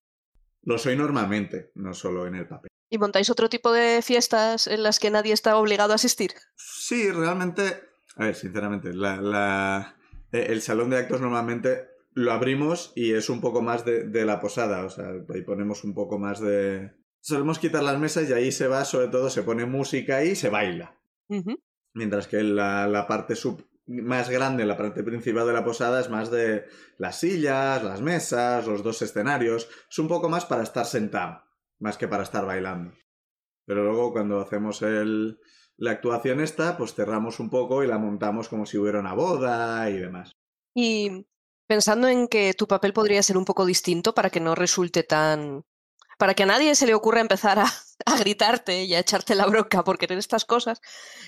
[0.64, 2.70] Lo soy normalmente, no solo en el papel.
[2.90, 6.30] ¿y montáis otro tipo de fiestas en las que nadie está obligado a asistir?
[6.54, 7.82] Sí, realmente.
[8.16, 9.96] A ver, sinceramente, la, la-
[10.30, 14.24] eh, el salón de actos normalmente lo abrimos y es un poco más de, de
[14.24, 14.84] la posada.
[14.84, 16.92] O sea, ahí ponemos un poco más de.
[17.20, 20.48] Solemos quitar las mesas y ahí se va, sobre todo, se pone música y se
[20.50, 20.96] baila.
[21.94, 26.08] Mientras que la, la parte sub más grande, la parte principal de la posada es
[26.08, 26.64] más de
[26.98, 29.68] las sillas, las mesas, los dos escenarios.
[29.90, 31.42] Es un poco más para estar sentado,
[31.78, 32.94] más que para estar bailando.
[33.66, 35.38] Pero luego cuando hacemos el,
[35.76, 39.88] la actuación esta, pues cerramos un poco y la montamos como si hubiera una boda
[39.90, 40.36] y demás.
[40.74, 41.26] Y
[41.66, 45.64] pensando en que tu papel podría ser un poco distinto para que no resulte tan...
[46.18, 47.66] para que a nadie se le ocurra empezar a,
[48.06, 50.80] a gritarte y a echarte la bronca por querer estas cosas,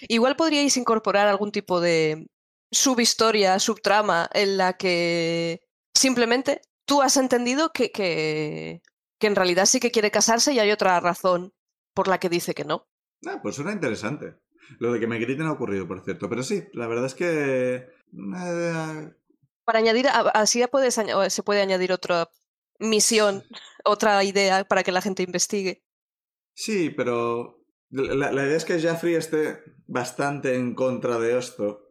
[0.09, 2.29] igual podríais incorporar algún tipo de
[2.71, 5.61] subhistoria, subtrama en la que
[5.95, 8.83] simplemente tú has entendido que, que,
[9.19, 11.53] que en realidad sí que quiere casarse y hay otra razón
[11.95, 12.89] por la que dice que no.
[13.27, 14.37] Ah, pues suena interesante.
[14.79, 16.29] Lo de que me griten ha ocurrido, por cierto.
[16.29, 17.89] Pero sí, la verdad es que...
[19.65, 22.29] Para añadir, así ya puedes se puede añadir otra
[22.79, 23.45] misión,
[23.85, 25.83] otra idea para que la gente investigue.
[26.55, 31.86] Sí, pero la, la idea es que Jaffrey esté bastante en contra de esto.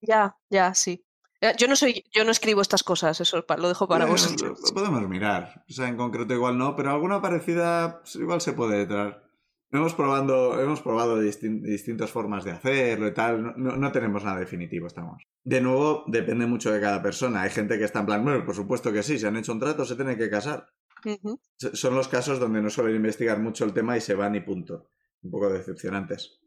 [0.00, 1.04] Ya, ya, sí.
[1.40, 4.58] Eh, Yo no soy, yo no escribo estas cosas, eso lo dejo para Bueno, vosotros.
[4.60, 5.64] lo, lo podemos mirar.
[5.68, 9.22] O sea, en concreto igual no, pero alguna parecida igual se puede traer.
[9.70, 13.54] Hemos, probando, hemos probado distin- distintas formas de hacerlo y tal.
[13.56, 15.22] No, tenemos nada definitivo, estamos.
[15.44, 17.42] De nuevo, depende mucho de cada persona.
[17.42, 19.60] Hay gente que está en plan, bueno, por supuesto que sí, se han hecho un
[19.60, 20.68] trato, se tienen que casar.
[21.04, 21.38] Ujú.
[21.60, 24.40] S- Son los casos donde no suelen investigar mucho el tema y se van y
[24.40, 24.88] punto.
[25.22, 26.40] Un poco decepcionantes.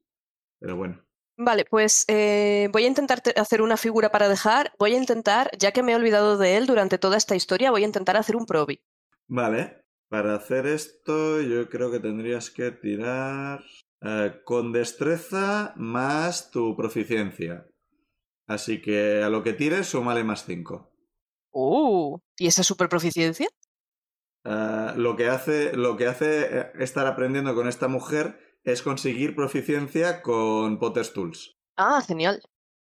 [0.59, 1.05] Pero bueno.
[1.43, 4.73] Vale, pues eh, voy a intentar te- hacer una figura para dejar.
[4.77, 7.82] Voy a intentar, ya que me he olvidado de él durante toda esta historia, voy
[7.82, 8.80] a intentar hacer un probi.
[9.27, 9.82] Vale.
[10.08, 13.63] Para hacer esto, yo creo que tendrías que tirar
[14.01, 17.65] eh, con destreza más tu proficiencia.
[18.45, 20.91] Así que a lo que tires, súmale más 5.
[21.54, 23.47] Uh, ¿y esa super proficiencia?
[24.43, 30.21] lo, que hace, lo que hace eh, estar aprendiendo con esta mujer es conseguir proficiencia
[30.21, 31.58] con Potter's Tools.
[31.78, 32.41] Ah, genial.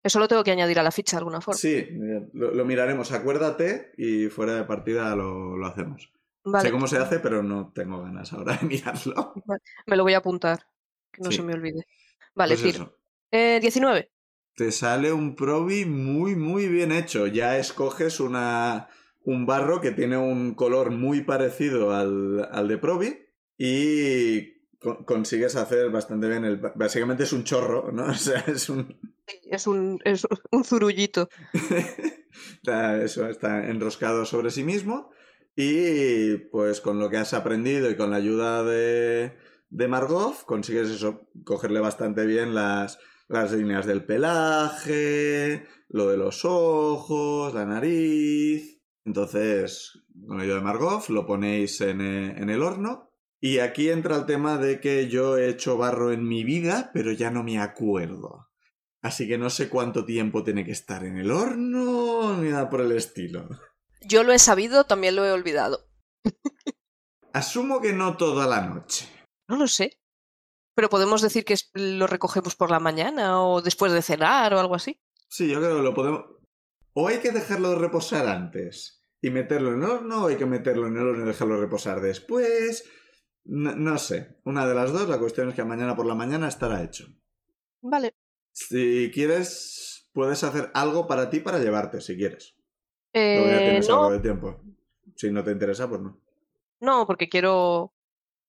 [0.04, 1.58] Eso lo tengo que añadir a la ficha de alguna forma.
[1.58, 3.12] Sí, eh, lo, lo miraremos.
[3.12, 6.12] Acuérdate y fuera de partida lo, lo hacemos.
[6.44, 9.34] Vale, Sé cómo se hace, pero no tengo ganas ahora de mirarlo.
[9.86, 10.66] me lo voy a apuntar,
[11.12, 11.38] que no Sí.
[11.38, 11.86] se me olvide.
[12.34, 12.84] Vale, Pues tiro.
[12.86, 12.98] eso.
[13.32, 14.12] Eh, 19.
[14.56, 17.28] Te sale un probi muy, muy bien hecho.
[17.28, 18.90] Ya escoges una,
[19.22, 23.20] un barro que tiene un color muy parecido al, al de probi
[23.58, 24.61] y
[25.06, 26.58] consigues hacer bastante bien el...
[26.76, 28.06] Básicamente es un chorro, ¿no?
[28.12, 29.00] O sea, es un...
[29.46, 31.30] Es un, es un zurullito.
[32.56, 35.12] Está- eso está enroscado sobre sí mismo
[35.56, 39.38] y pues con lo que has aprendido y con la ayuda de,
[39.70, 46.46] de Margot consigues eso, cogerle bastante bien las, las líneas del pelaje, lo de los
[46.46, 48.82] ojos, la nariz.
[49.06, 53.11] Entonces, con la ayuda de Margot lo ponéis en, eh, en el horno.
[53.44, 57.12] Y aquí entra el tema de que yo he hecho barro en mi vida, pero
[57.12, 58.52] ya no me acuerdo.
[59.02, 62.82] Así que no sé cuánto tiempo tiene que estar en el horno ni nada por
[62.82, 63.50] el estilo.
[64.02, 65.90] Yo lo he sabido, también lo he olvidado.
[67.34, 69.10] Asumo que no toda la noche.
[69.48, 70.00] No lo sé.
[70.76, 74.76] Pero podemos decir que lo recogemos por la mañana o después de cenar o algo
[74.76, 75.02] así.
[75.30, 76.26] Sí, yo creo que lo podemos...
[76.94, 80.88] O hay que dejarlo reposar antes y meterlo en el horno, o hay que meterlo
[80.88, 82.84] en el horno y dejarlo reposar después.
[83.46, 84.38] No, no sé.
[84.46, 87.08] Una de las dos, la cuestión es que mañana por la mañana estará hecho.
[87.82, 88.16] Vale.
[88.52, 92.56] Si quieres, puedes hacer algo para ti para llevarte, si quieres.
[93.14, 94.62] Luego ya Eh, tienes algo no, de tiempo.
[95.16, 96.20] Si no te interesa, pues no.
[96.80, 97.94] no, porque quiero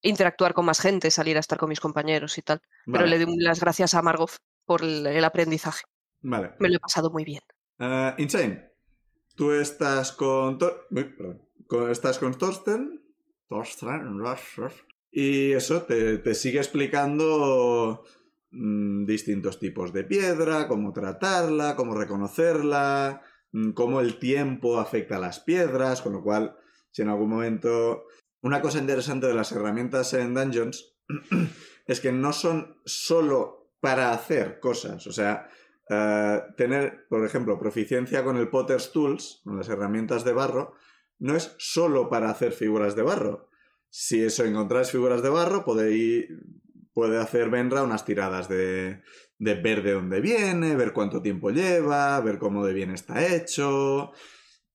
[0.02, 2.60] interactuar con más gente, salir a estar con mis compañeros y tal.
[2.86, 4.30] Pero le doy las gracias a Margot
[4.64, 5.84] por el, el aprendizaje.
[6.20, 6.52] vale.
[6.58, 7.42] Me lo he pasado muy bien.
[7.78, 8.72] Ah, Insane,
[9.36, 11.48] tú estás con, Tor- uy, perdón.
[11.66, 13.00] Con- estás con Thorsten.
[15.10, 18.04] Y eso te, te sigue explicando
[18.50, 25.20] mm, distintos tipos de piedra, cómo tratarla, cómo reconocerla, mm, cómo el tiempo afecta a
[25.20, 26.56] las piedras, con lo cual
[26.90, 28.04] si en algún momento...
[28.44, 30.96] Una cosa interesante de las herramientas en Dungeons
[31.86, 35.06] es que no son solo para hacer cosas.
[35.06, 35.48] O sea,
[35.88, 40.74] eh, tener, por ejemplo, proficiencia con el Potter's Tools, con las herramientas de barro,
[41.22, 43.48] no es solo para hacer figuras de barro.
[43.88, 46.26] Si eso encontráis figuras de barro, podéis,
[46.92, 49.02] puede hacer Benra unas tiradas de,
[49.38, 54.10] de ver de dónde viene, ver cuánto tiempo lleva, ver cómo de bien está hecho.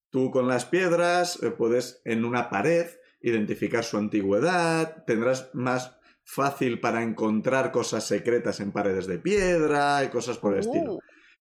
[0.10, 2.88] Tú con las piedras eh, puedes en una pared
[3.20, 10.08] identificar su antigüedad, tendrás más fácil para encontrar cosas secretas en paredes de piedra y
[10.08, 10.94] cosas por el estilo.
[10.94, 11.00] Uh,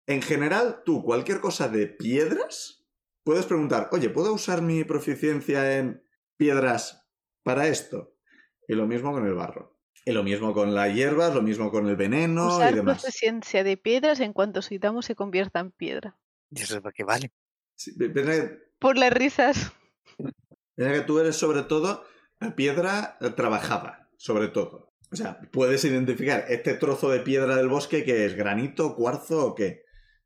[0.06, 2.83] En general, tú, cualquier cosa de piedras,
[3.24, 6.04] puedes preguntar, oye, ¿puedo usar mi proficiencia en
[6.38, 7.08] piedras
[7.44, 8.16] para esto?
[8.68, 9.80] Y lo mismo con el barro.
[10.06, 13.02] Y lo mismo con las hierbas, lo mismo con el veneno Usar y demás.
[13.02, 16.18] proficiencia de piedras en cuanto su ítem se convierta en piedra.
[16.52, 17.32] ¿Y eso para qué vale?
[17.76, 19.72] Sí, que, Por las risas.
[20.76, 22.04] piensa que tú eres sobre todo
[22.56, 24.94] piedra eh, trabajada, sobre todo.
[25.12, 29.56] O sea, puedes identificar este trozo de piedra del bosque que es granito, cuarzo o
[29.56, 29.84] qué.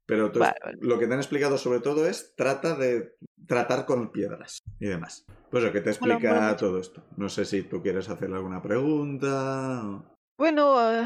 [0.08, 0.78] Pero tú- Vale, vale.
[0.82, 3.16] lo que te han explicado sobre todo es trata de
[3.46, 5.26] tratar con piedras y demás.
[5.52, 7.04] Pues lo que te explica todo esto.
[7.18, 9.82] No sé si tú quieres hacerle alguna pregunta.
[9.86, 11.06] o- Bueno, eh,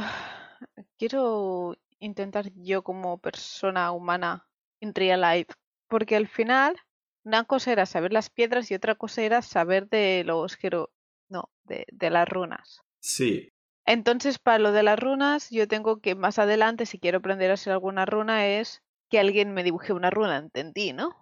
[0.98, 4.48] quiero intentar yo como persona humana
[4.80, 5.54] en real life,
[5.88, 6.76] porque al final
[7.24, 10.92] una cosa era saber las piedras y otra cosa era saber de los jero...
[11.30, 12.82] no, de, de las runas.
[13.00, 13.50] Sí,
[13.86, 17.56] Entonces, para lo de las runas, yo tengo que más adelante, si quiero aprender a
[17.56, 18.82] hacer alguna runa, es
[19.12, 21.16] que alguien me dibuje una runa, entendí, ¿no?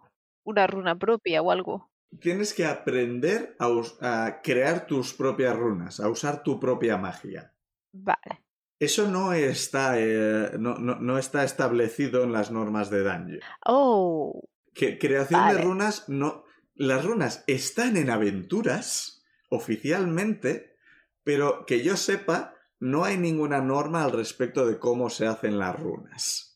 [0.46, 1.90] Una runa propia o algo.
[2.22, 7.54] tienes que aprender a, crear tus propias runas, a usar tu propia magia.
[7.94, 8.44] Vale.
[8.80, 13.42] Eso no está, eh, no, no- no está establecido en las normas de Dungeon.
[13.66, 14.42] Oh,
[14.74, 16.46] Que creación de runas no.
[16.76, 20.78] Las runas están en aventuras oficialmente,
[21.24, 25.80] pero que yo sepa, no hay ninguna norma al respecto de cómo se hacen las
[25.80, 26.49] runas.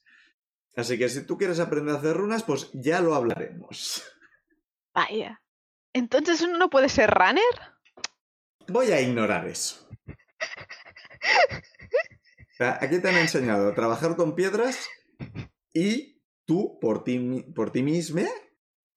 [0.76, 4.04] Así que si tú quieres aprender a hacer runas, pues ya lo hablaremos.
[4.94, 5.42] vaya.
[5.94, 7.44] Entonces uno no puede ser runner.
[8.68, 9.88] Voy a ignorar eso.
[12.54, 14.88] O sea, Aquí te han enseñado a trabajar con piedras
[15.74, 18.24] y tú, por ti, por ti misma,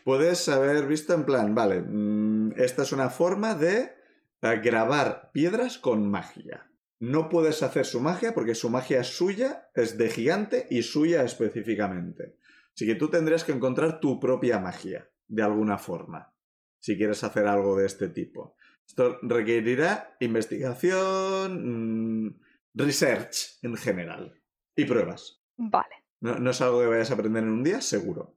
[0.04, 3.94] puedes haber visto en plan, vale, mm, esta es una forma de
[4.42, 6.70] eh, grabar piedras con magia.
[6.98, 11.22] No puedes hacer su magia porque su magia es suya, es de gigante y suya
[11.24, 12.36] específicamente.
[12.74, 16.34] Así que tú tendrías que encontrar tu propia magia, de alguna forma,
[16.78, 18.56] si quieres hacer algo de este tipo.
[18.86, 22.40] Esto requerirá investigación, mm,
[22.74, 24.40] research en general
[24.74, 25.42] y pruebas.
[25.56, 25.94] Vale.
[26.20, 28.36] No, no es algo que vayas a aprender en un día, seguro.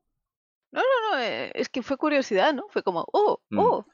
[0.71, 2.67] No, no, no, eh, es que fue curiosidad, ¿no?
[2.69, 3.59] Fue como, oh, Mm.
[3.59, 3.85] oh,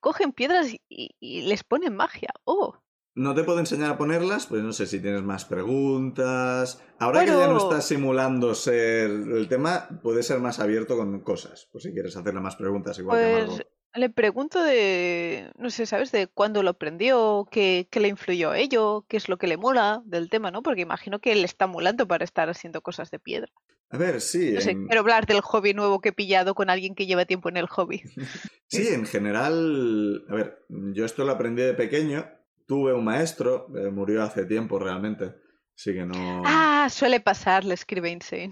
[0.00, 2.76] cogen piedras y, y- y les ponen magia, oh.
[3.14, 6.80] No te puedo enseñar a ponerlas, pues no sé si tienes más preguntas.
[6.98, 11.68] Ahora que ya no estás simulando ser el tema, puede ser más abierto con cosas.
[11.72, 13.66] Pues si quieres hacerle más preguntas, igual que Pues Margot.
[13.96, 16.12] le pregunto de, no sé, ¿sabes?
[16.12, 19.56] De cuándo lo aprendió, qué, qué le influyó a ello, qué es lo que le
[19.56, 20.62] mola del tema, ¿no?
[20.62, 23.50] Porque imagino que le está molando para estar haciendo cosas de piedra.
[23.90, 24.52] A ver, sí.
[24.52, 27.24] No sé, en- quiero hablar del hobby nuevo que he pillado con alguien que lleva
[27.24, 28.02] tiempo en el hobby.
[28.72, 32.24] Sí, en general, a ver, yo esto lo aprendí de pequeño.
[32.70, 35.34] Tuve un maestro, eh, murió hace tiempo realmente.
[35.76, 36.42] Así que no.
[36.46, 38.50] Ah, suele pasar, le escribe Insane.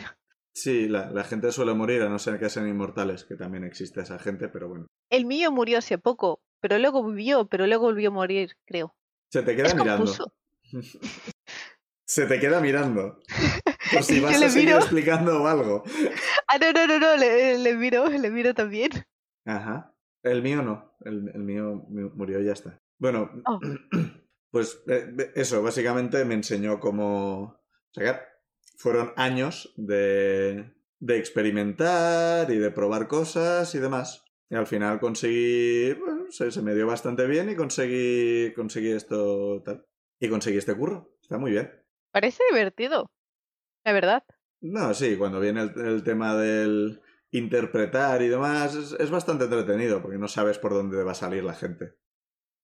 [0.52, 4.00] Sí, la, la gente suele morir, a no ser que sean inmortales, que también existe
[4.00, 4.86] esa gente, pero bueno.
[5.08, 8.92] El mío murió hace poco, pero luego vivió, pero luego volvió a morir, creo.
[9.30, 10.12] Se te queda Es mirando.
[12.04, 13.20] Se te queda mirando.
[13.92, 14.78] Por si vas a seguir miro.
[14.78, 15.84] explicando algo.
[16.48, 18.90] Ah, no, no, no, no, le, le miro, le miro también.
[19.46, 19.94] Ajá.
[20.24, 20.96] El mío no.
[21.04, 22.80] El, el mío mu- murió y ya está.
[22.98, 23.60] Bueno, Oh.
[24.50, 27.60] pues eh, eso, básicamente me enseñó cómo
[27.92, 28.26] sacar.
[28.76, 34.24] Fueron años de, de experimentar y de probar cosas y demás.
[34.50, 35.92] Y al final conseguí.
[35.94, 39.84] Bueno, se, se me dio bastante bien y conseguí, conseguí esto tal.
[40.20, 41.16] Y conseguí este curro.
[41.20, 41.70] Está muy bien.
[42.12, 43.10] Parece divertido,
[43.84, 44.24] la verdad.
[44.60, 50.00] No, sí, cuando viene el, el tema del interpretar y demás, es, es bastante entretenido
[50.02, 51.94] porque no sabes por dónde va a salir la gente.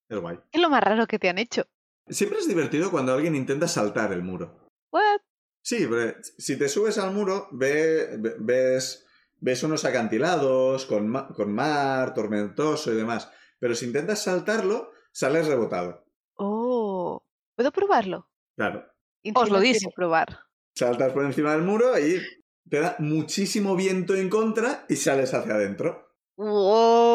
[0.09, 0.37] Es guay.
[0.51, 1.63] ¿Qué es lo más raro que te han hecho?
[2.07, 4.67] Siempre es divertido cuando alguien intenta saltar el muro.
[4.91, 5.21] What?
[5.63, 9.07] Sí, pero si te subes al muro, ve- ve- ves,
[9.39, 13.31] ves unos acantilados con, ma- con mar, tormentoso y demás.
[13.59, 16.05] Pero si intentas saltarlo, sales rebotado.
[16.35, 17.23] Oh,
[17.55, 18.29] ¿puedo probarlo?
[18.55, 18.85] Claro.
[19.33, 19.89] Os lo dice.
[19.95, 20.41] probar.
[20.75, 22.21] Saltas por encima del muro y
[22.69, 26.13] te da muchísimo viento en contra y sales hacia adentro.
[26.37, 27.14] ¡Wow!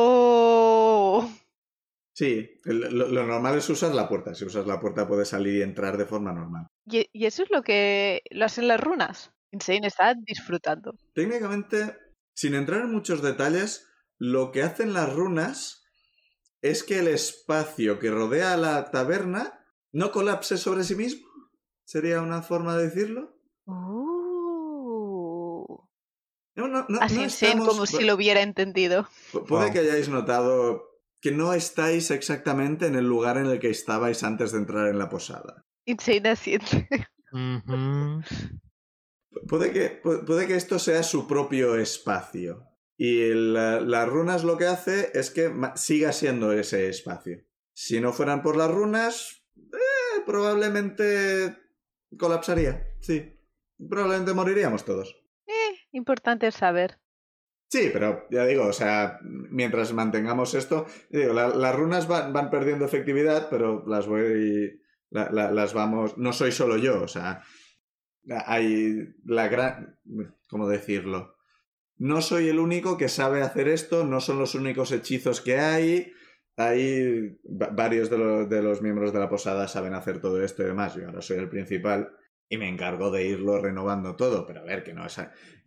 [2.20, 4.34] Sí, lo, lo normal es usar la puerta.
[4.34, 6.66] Si usas la puerta puedes salir y entrar de forma normal.
[6.84, 9.32] Y, y eso es lo que lo hacen las runas.
[9.52, 10.92] Insane está disfrutando.
[11.14, 11.96] Técnicamente,
[12.34, 15.82] sin entrar en muchos detalles, lo que hacen las runas
[16.60, 21.26] es que el espacio que rodea a la taberna no colapse sobre sí mismo.
[21.86, 23.34] ¿Sería una forma de decirlo?
[23.64, 25.78] Uh.
[26.56, 29.08] No, no, no, Así no Insane estamos- como si lo hubiera entendido.
[29.32, 29.72] Pu- Puede Wow.
[29.72, 30.89] que hayáis notado
[31.20, 34.98] que no estáis exactamente en el lugar en el que estabais antes de entrar en
[34.98, 35.64] la posada.
[35.84, 36.34] Insane
[39.48, 42.66] Puede que, pu- puede que esto sea su propio espacio.
[42.96, 47.38] Y el, las runas lo que hace es que siga siendo ese espacio.
[47.72, 51.56] Si no fueran por las runas, eh, probablemente
[52.18, 52.86] colapsaría.
[53.00, 53.36] Sí.
[53.88, 55.16] Probablemente moriríamos todos.
[55.46, 56.99] Eh, importante saber.
[57.72, 62.50] Sí, pero ya digo, o sea, mientras mantengamos esto, digo, la- las runas van, van
[62.50, 67.42] perdiendo efectividad, pero las voy, la- la- las vamos, no soy solo yo, o sea,
[68.46, 69.98] hay la gran,
[70.48, 71.36] ¿cómo decirlo?
[71.96, 76.12] No soy el único que sabe hacer esto, no son los únicos hechizos que hay,
[76.56, 80.64] hay va- varios de, los- de los miembros de la posada saben hacer todo esto
[80.64, 82.10] y demás, yo ahora soy el principal
[82.52, 85.06] y me encargo de irlo renovando todo, pero a ver, que no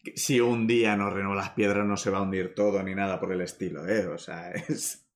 [0.04, 2.94] que si un día no renuevo las piedras no se va a hundir todo ni
[2.94, 4.06] nada por el estilo, ¿eh?
[4.08, 5.08] O sea, es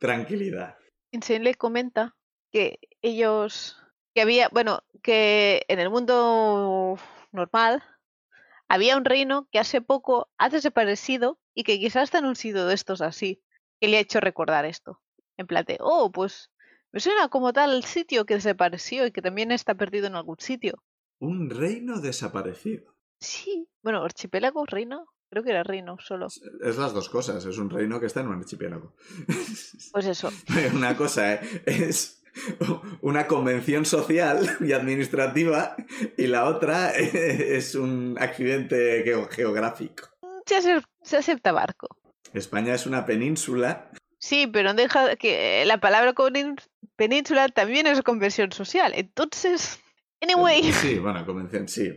[0.00, 0.78] tranquilidad.
[1.12, 2.16] Insane le comenta
[2.50, 3.76] que ellos,
[4.14, 6.98] que había, bueno, que en el mundo
[7.30, 7.82] normal
[8.68, 12.74] había un reino que hace poco ha desaparecido y que quizás en un sitio de
[12.74, 13.42] estos así,
[13.78, 15.02] que le ha hecho recordar esto.
[15.36, 16.50] En plan de, oh, pues
[16.90, 20.82] me suena como tal sitio que desapareció y que también está perdido en algún sitio.
[21.22, 22.96] Un reino desaparecido.
[23.20, 26.26] Sí, bueno, archipiélago, reino, creo que era reino solo.
[26.26, 28.92] Es las dos cosas, es un reino que está en un archipiélago.
[29.92, 30.30] Pues eso.
[30.74, 31.62] Una cosa ¿eh?
[31.66, 32.18] es
[33.02, 35.76] una convención social y administrativa
[36.16, 40.08] y la otra es un accidente geo- geográfico.
[40.46, 41.86] Se, acep- se acepta barco.
[42.32, 43.90] España es una península.
[44.18, 46.14] Sí, pero no deja que la palabra
[46.96, 48.92] península también es conversión social.
[48.96, 49.78] Entonces,
[50.22, 51.90] anyway, Sí, bueno, convención, sí.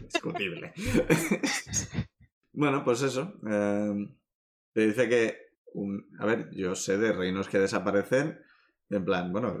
[0.00, 0.72] Discutible.
[2.52, 3.34] bueno, pues eso.
[3.48, 3.94] eh,
[4.72, 5.36] te dice que,
[5.74, 8.40] un- a ver, yo sé de reinos que desaparecen.
[8.90, 9.58] En plan, bueno,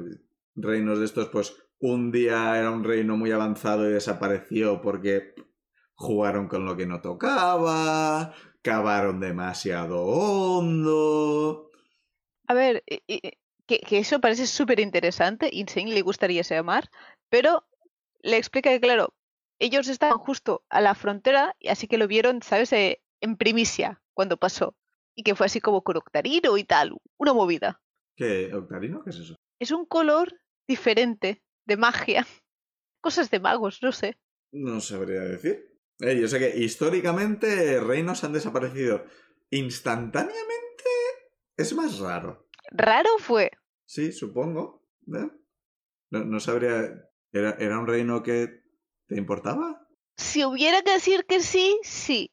[0.54, 5.34] reinos de estos, pues un día era un reino muy avanzado y desapareció porque
[5.94, 11.70] jugaron con lo que no tocaba, cavaron demasiado hondo.
[12.48, 12.84] a ver,
[13.66, 15.50] que, que eso parece súper interesante.
[15.52, 16.90] Insane le gustaría ese mar,
[17.28, 17.64] pero
[18.22, 19.14] le explica que, claro,
[19.58, 22.72] ellos estaban justo a la frontera y así que lo vieron, ¿sabes?
[22.72, 24.76] Eh, en primicia cuando pasó.
[25.14, 27.80] Y que fue así como con Octarino y tal, una movida.
[28.16, 28.52] ¿Qué?
[28.52, 29.02] ¿Octarino?
[29.04, 29.36] ¿Qué es eso?
[29.58, 32.26] Es un color diferente de magia.
[33.00, 34.18] Cosas de magos, no sé.
[34.52, 35.78] No sabría decir.
[36.00, 39.04] Eh, yo sé que históricamente reinos han desaparecido
[39.50, 40.84] instantáneamente.
[41.56, 42.48] Es más raro.
[42.74, 43.50] Raro fue.
[43.86, 44.84] Sí, supongo.
[45.14, 45.30] ¿eh?
[46.10, 47.08] No, no sabría.
[47.32, 48.62] ¿Era, ¿Era un reino que
[49.06, 49.86] te importaba?
[50.16, 52.30] Si hubiera que decir que sí, sí.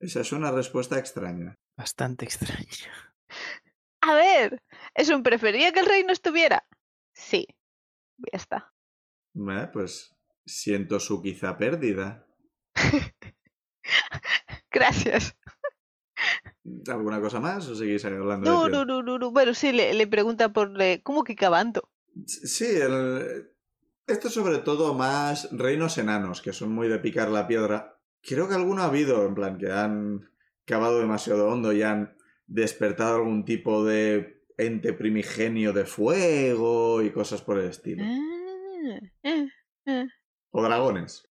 [0.00, 1.54] Esa es una respuesta extraña.
[1.76, 2.92] Bastante extraño.
[4.02, 4.62] A ver,
[4.94, 6.66] ¿es un prefería que el rey no estuviera?
[7.12, 7.46] Sí.
[8.18, 8.72] Ya está.
[9.34, 10.14] Eh, pues
[10.46, 12.26] siento su quizá pérdida.
[14.70, 15.36] Gracias.
[16.88, 19.30] ¿Alguna cosa más o seguís hablando No, de no, no, no, no.
[19.30, 20.80] Bueno, sí, le, le pregunta por...
[20.80, 21.88] eh, ¿Cómo que cavando?
[22.26, 23.50] Sí, el...
[24.06, 27.98] esto es sobre todo más reinos enanos, que son muy de picar la piedra.
[28.22, 30.28] Creo que alguno ha habido, en plan, que han
[30.64, 37.42] cavado demasiado hondo y han despertado algún tipo de ente primigenio de fuego y cosas
[37.42, 38.02] por el estilo.
[38.04, 39.48] Ah, eh,
[39.86, 40.06] eh.
[40.50, 41.28] O dragones.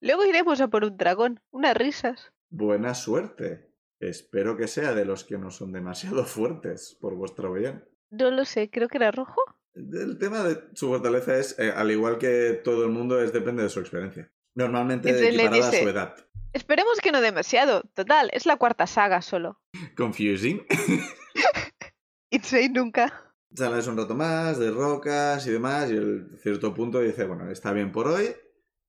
[0.00, 1.40] Luego iremos a por un dragón.
[1.50, 2.32] Unas risas.
[2.50, 3.72] Buena suerte.
[4.00, 7.84] Espero que sea de los que no son demasiado fuertes, por vuestro bien.
[8.10, 9.40] No lo sé, creo que era rojo.
[9.74, 13.62] El tema de su fortaleza es, eh, al igual que todo el mundo, es depende
[13.62, 14.30] de su experiencia.
[14.54, 16.16] Normalmente equiparada a dice- su edad.
[16.54, 17.82] Esperemos que no demasiado.
[17.94, 19.60] Total, es la cuarta saga solo.
[19.96, 20.64] Confusing.
[22.30, 23.34] Insane nunca.
[23.54, 27.72] Sales un rato más de rocas y demás, y el cierto punto dice, bueno, está
[27.72, 28.34] bien por hoy,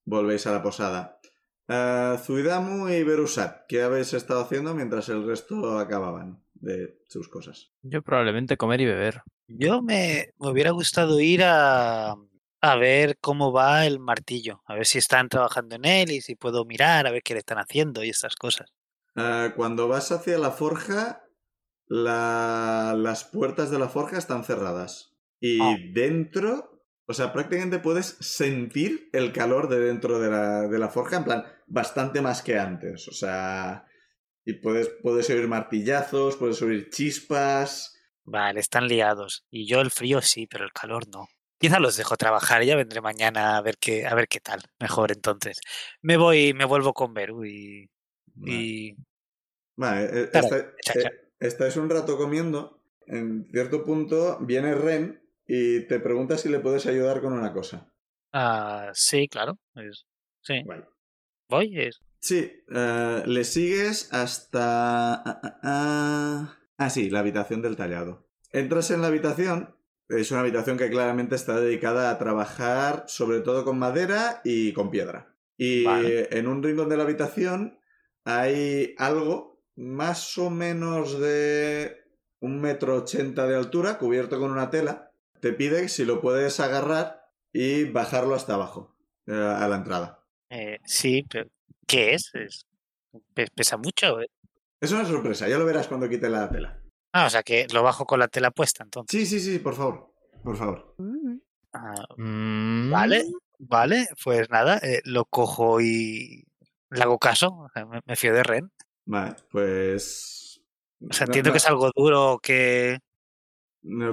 [0.06, 1.17] volvéis a la posada.
[1.68, 7.72] Eh, Zuidamu y Berusat, ¿qué habéis estado haciendo mientras el resto acababan de sus cosas?
[7.82, 9.22] Yo probablemente comer y beber.
[9.48, 12.12] Yo me, me hubiera gustado ir a,
[12.62, 16.36] a ver cómo va el martillo, a ver si están trabajando en él y si
[16.36, 18.72] puedo mirar, a ver qué le están haciendo y estas cosas.
[19.16, 21.24] Eh, cuando vas hacia la forja,
[21.88, 25.14] la- las puertas de la forja están cerradas.
[25.40, 25.76] Y Ah.
[25.94, 26.77] dentro,
[27.10, 31.24] o sea, prácticamente puedes sentir el calor de dentro de la, de la forja, en
[31.24, 33.08] plan, bastante más que antes.
[33.08, 33.86] O sea,
[34.44, 37.98] y puedes, puedes oír martillazos, puedes oír chispas.
[38.26, 39.46] Vale, están liados.
[39.50, 41.30] Y yo el frío sí, pero el calor no.
[41.58, 44.62] Quizá los dejo trabajar, ya vendré mañana a ver qué, a ver qué tal.
[44.80, 45.62] Mejor entonces.
[46.02, 47.90] Me voy, me vuelvo con Beru y.
[48.46, 48.96] y...
[49.78, 51.08] Vale, eh, chacha.
[51.08, 52.84] eh, estáis un rato comiendo.
[53.06, 57.92] En cierto punto viene Ren y te pregunta si le puedes ayudar con una cosa.
[58.34, 59.58] Ah, sí, claro.
[60.42, 60.64] sí.
[61.50, 62.02] Voy, es.
[62.20, 65.14] Sí, eh, le sigues hasta...
[65.16, 66.58] ah, ah, ah.
[66.78, 68.28] Ah, sí, la habitación del tallado.
[68.52, 69.76] Entras en la habitación.
[70.10, 74.92] Es una habitación que claramente está dedicada a trabajar sobre todo con madera y con
[74.92, 75.36] piedra.
[75.58, 76.30] Y Vale.
[76.38, 77.80] en un rincón de la habitación
[78.24, 81.98] hay algo más o menos de
[82.40, 85.07] un metro ochenta de altura, cubierto con una tela.
[85.42, 88.96] Te pide si lo puedes agarrar y bajarlo hasta abajo,
[89.28, 90.24] eh, a la entrada.
[90.50, 91.50] eh, sí, pero
[91.86, 92.32] ¿qué es?
[92.34, 92.66] Es-
[93.34, 94.22] pe- ¿Pesa mucho?
[94.22, 94.28] eh?
[94.80, 96.80] Es una sorpresa, ya lo verás cuando quite la tela.
[97.14, 99.20] Ah, o sea que lo bajo con la tela puesta entonces.
[99.20, 100.14] Sí, sí, sí, por favor.
[100.44, 100.96] Por favor.
[101.74, 103.26] Ah, Mm, vale,
[103.60, 106.46] vale, pues nada, eh, lo cojo y
[106.92, 107.68] le hago caso.
[107.76, 108.72] me, me fío de Ren.
[109.06, 110.62] Vale, pues.
[111.10, 113.00] O sea, no- entiendo no- que es algo duro que.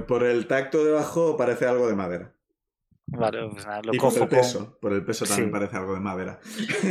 [0.06, 2.34] Por el tacto debajo parece algo de madera.
[3.06, 4.78] Vale, pues nada, lo y por cojo el con- peso.
[4.80, 5.52] Por el peso también Sí.
[5.52, 6.40] parece algo de madera.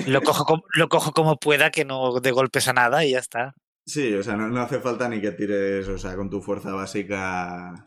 [0.08, 3.20] lo cojo como, lo cojo como pueda, que no de golpes a nada y ya
[3.20, 3.56] está.
[3.86, 6.72] Sí, o sea, no, no hace falta ni que tires, o sea, con tu fuerza
[6.74, 7.84] básica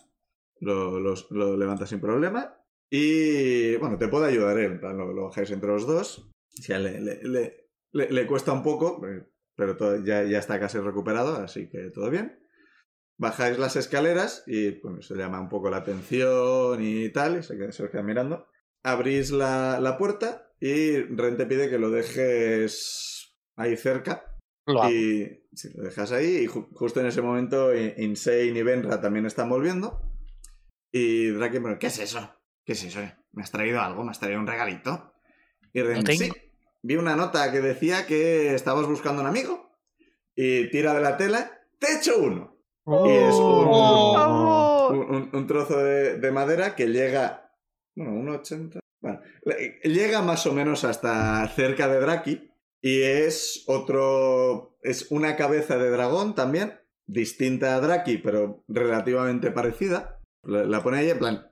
[0.61, 2.55] lo, lo levantas sin problema.
[2.91, 6.19] Y bueno, te puede ayudar él, plan, lo, lo bajáis entre los dos.
[6.59, 9.25] O sea, le, le- le- cuesta un poco, eh,
[9.55, 12.39] pero todo- ya, ya está casi recuperado, así que todo bien.
[13.19, 17.57] Bajáis las escaleras y bueno, se llama un poco la atención y tal, y se,
[17.57, 18.47] queda- se os queda mirando.
[18.83, 24.37] Abrís la, la puerta y Ren te pide que lo dejes ahí cerca
[24.67, 29.01] Lo y sí, lo dejas ahí y ju- justo en ese momento Insane y Benra
[29.01, 30.03] también están volviendo.
[30.93, 32.35] Y Drake, bueno, ¿qué es eso?
[32.64, 33.01] ¿Qué es eso?
[33.33, 34.05] ¿Me has traído algo?
[34.05, 35.12] ¿Me has traído un regalito?
[35.73, 36.31] Y Ren, No sí,
[36.83, 39.71] vi una nota que decía que estabas buscando un amigo.
[40.35, 42.19] Y tira de la tela, te he hecho
[42.87, 44.89] Y es un, Oh.
[44.91, 47.51] un, un- un trozo de, de madera que llega,
[47.97, 48.78] bueno, un 80.
[49.01, 55.34] Bueno, le- llega más o menos hasta cerca de Draki y es otro, es una
[55.37, 60.20] cabeza de dragón también, distinta a Draki, pero relativamente parecida.
[60.45, 61.51] La, la pone ahí en plan,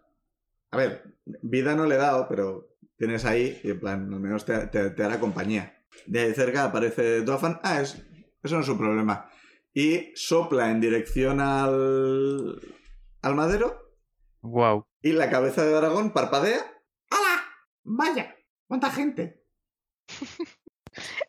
[0.70, 4.44] a ver, vida no le he dado, pero tienes ahí y en plan, al menos
[4.44, 5.76] te, te- te hará compañía.
[6.06, 8.00] De ahí cerca aparece Dofan, ah, es,
[8.42, 9.28] eso no es un problema.
[9.74, 12.60] Y sopla en dirección al,
[13.22, 13.80] al madero
[14.42, 14.86] Wow.
[15.02, 16.60] y la cabeza de dragón parpadea.
[17.10, 17.44] ¡Hala!
[17.82, 18.36] ¡Vaya!
[18.68, 19.42] ¿Cuánta gente?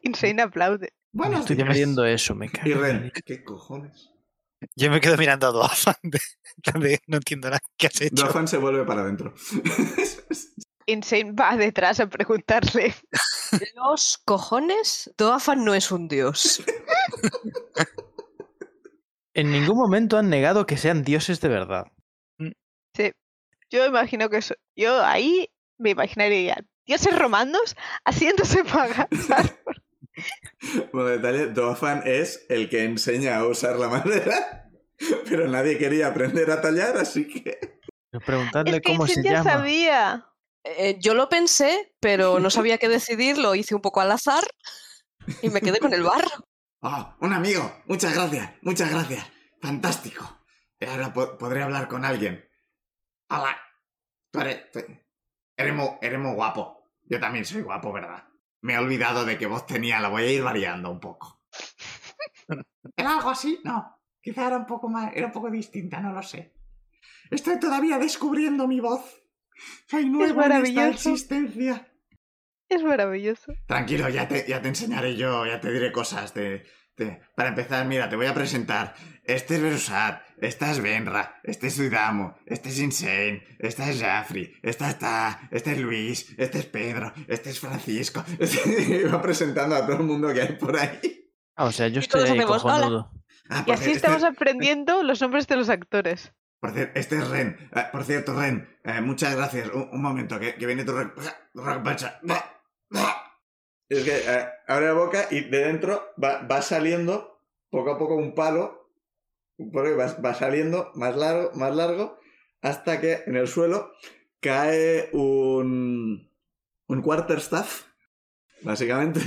[0.01, 0.93] Insane aplaude.
[1.11, 2.69] Bueno, Estoy viendo eso, me cago.
[2.69, 3.11] Y Ren.
[3.25, 4.11] ¿qué cojones?
[4.75, 6.19] Yo me quedo mirando a Doafan de,
[6.79, 8.25] de, no entiendo nada qué has hecho.
[8.25, 9.33] Dofan se vuelve para adentro.
[10.87, 12.93] Insane va detrás a preguntarle.
[13.75, 16.61] Los cojones, Doafan no es un dios.
[19.35, 21.85] En ningún momento han negado que sean dioses de verdad.
[23.69, 24.55] Yo imagino que eso.
[24.75, 27.75] Yo ahí me imaginaría dioses romanos
[28.05, 29.09] haciéndose pagar.
[30.93, 34.69] bueno, detalle, Dofan es el que enseña a usar la madera,
[35.29, 37.79] pero nadie quería aprender a tallar, así que...
[38.11, 39.51] Pero Preguntadle es que cómo se ya llama.
[39.51, 40.25] sabía.
[40.63, 44.45] Eh, yo lo pensé, pero no sabía qué decidir, lo hice un poco al azar
[45.41, 46.47] y me quedé con el barro.
[46.87, 47.81] ¡Oh, un amigo!
[47.87, 49.25] Muchas gracias, muchas gracias.
[49.59, 50.45] Fantástico.
[50.79, 52.47] Y ahora po- podré hablar con alguien.
[53.29, 53.57] Hola.
[54.31, 54.83] Tú eres, tú-
[55.57, 56.91] eres, muy, eres muy guapo.
[57.03, 58.27] Yo también soy guapo, ¿verdad?
[58.61, 61.41] Me he olvidado de qué voz tenía, la voy a ir variando un poco.
[62.95, 63.59] ¿Era algo así?
[63.63, 63.99] No.
[64.21, 66.53] Quizá era un poco más, era un poco distinta, no lo sé.
[67.31, 69.23] Estoy todavía descubriendo mi voz.
[69.89, 71.91] Soy nuevo en esta existencia.
[72.75, 73.53] Es maravilloso.
[73.67, 76.65] Tranquilo, ya te, ya te enseñaré yo, ya te diré cosas de,
[76.97, 78.93] de- Para empezar, mira, te voy a presentar.
[79.23, 84.53] Este es Berusat, esta es Benra, este es Zuidamo, este es Insane, esta es Jaffrey,
[84.61, 88.23] esta está, este es Luis, este es Pedro, este es Francisco.
[88.39, 91.31] Y va presentando a todo el mundo que hay por ahí.
[91.55, 93.11] Ah, o sea, yo estoy ahí cojonudo.
[93.49, 96.33] Ah, Y así estamos este, aprendiendo los nombres de los actores.
[96.59, 97.57] por este es Ren.
[97.73, 99.69] Ah, por cierto, Ren, eh, muchas gracias.
[99.69, 100.91] Un, un momento, que, que viene tu...
[100.93, 101.11] re-.
[103.89, 108.15] Es que eh, abre la boca y de dentro va, va saliendo poco a poco
[108.15, 108.91] un palo
[109.71, 112.19] porque va, va saliendo más largo, más largo,
[112.61, 113.91] hasta que en el suelo
[114.39, 116.31] cae un,
[116.87, 117.85] un quarterstaff,
[118.63, 119.21] básicamente,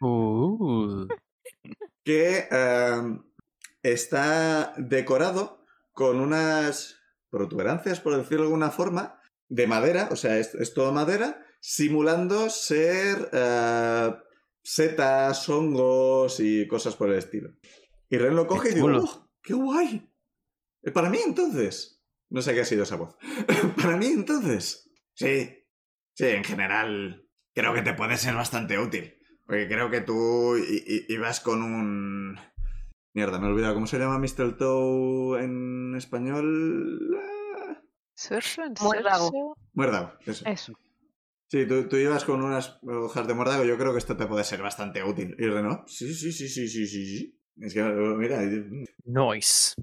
[0.00, 1.06] Uh,
[2.04, 3.18] que eh,
[3.82, 6.96] está decorado con unas
[7.30, 12.48] protuberancias, por decirlo de alguna forma, de madera, o sea, es, es todo madera, simulando
[12.50, 14.14] ser eh,
[14.62, 17.50] setas, hongos y cosas por el estilo.
[18.08, 18.88] Y Ren lo coge y digo.
[18.88, 20.10] "Oh, ¡qué guay!
[20.82, 22.02] Eh, Para mí entonces.
[22.28, 23.16] No sé qué ha sido esa voz.
[23.76, 24.90] Para mí entonces.
[25.14, 25.64] Sí,
[26.14, 29.14] sí, en general creo que te puede ser bastante útil.
[29.46, 30.56] Porque creo que tú
[31.08, 32.36] ibas con un...
[33.14, 33.74] Mierda, me he olvidado.
[33.74, 34.56] ¿Cómo se llama Mr.
[34.58, 37.00] Toe en español?
[38.80, 39.56] Muérdago.
[39.72, 40.44] Muérdago, eso.
[40.46, 40.72] Eso.
[41.48, 43.64] Sí, tú, tú ibas con unas hojas de muérdago.
[43.64, 45.36] Yo creo que esto te puede ser bastante útil.
[45.38, 45.84] ¿Y Reno?
[45.86, 47.40] Sí, sí, sí, sí, sí, sí, sí.
[47.60, 48.42] Es que, mira,
[49.04, 49.74] noise.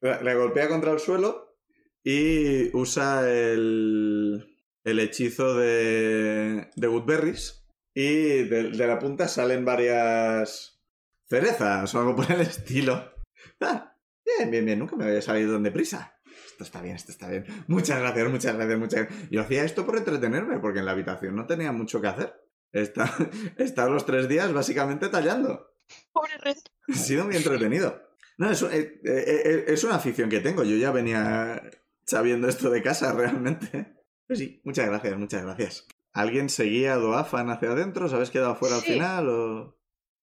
[0.00, 1.58] La, la golpea contra el suelo
[2.04, 7.64] y usa el, el hechizo de, de Woodberries.
[7.94, 10.80] Y de, de la punta salen varias
[11.28, 13.12] cerezas o algo por el estilo.
[13.60, 14.78] Ah, bien, bien, bien.
[14.78, 16.17] Nunca me había salido tan deprisa.
[16.58, 17.44] Esto está bien, esto está bien.
[17.68, 19.30] Muchas gracias, muchas gracias, muchas gracias.
[19.30, 22.34] Yo hacía esto por entretenerme, porque en la habitación no tenía mucho que hacer.
[22.72, 25.70] Estaba los tres días básicamente tallando.
[26.12, 26.56] Pobre Red.
[26.88, 28.02] Ha sido muy entretenido.
[28.38, 30.64] No, es, eh, eh, eh, es una afición que tengo.
[30.64, 31.62] Yo ya venía
[32.04, 33.94] sabiendo esto de casa realmente.
[34.26, 35.86] Pues sí, muchas gracias, muchas gracias.
[36.12, 38.06] ¿Alguien seguía a Doafan hacia adentro?
[38.06, 39.28] ¿Os habéis quedado fuera al final?
[39.28, 39.77] O...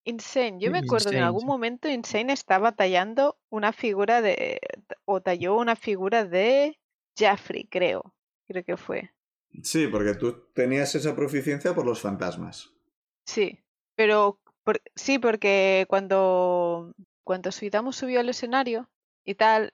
[0.06, 0.60] Insane.
[0.60, 1.47] Yo me acuerdo que en algún sí.
[1.47, 4.60] momento Insane estaba tallando una figura de.
[5.06, 6.80] o talló una figura de
[7.18, 8.16] Jaffrey, creo.
[8.47, 9.12] Creo que fue.
[9.64, 12.72] Sí, porque tú tenías esa proficiencia por los fantasmas.
[13.26, 13.60] Sí.
[13.95, 16.93] Pero por- sí, porque cuando.
[17.24, 18.89] Cuando Suidamu subió al escenario
[19.26, 19.74] y tal.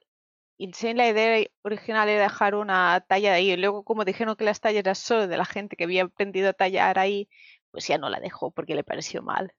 [0.58, 3.52] Insane la idea original era dejar una talla de ahí.
[3.52, 6.50] Y luego, como dijeron que las tallas eran solo de la gente que había aprendido
[6.50, 7.28] a tallar ahí,
[7.72, 9.54] pues ya no la dejó porque le pareció mal.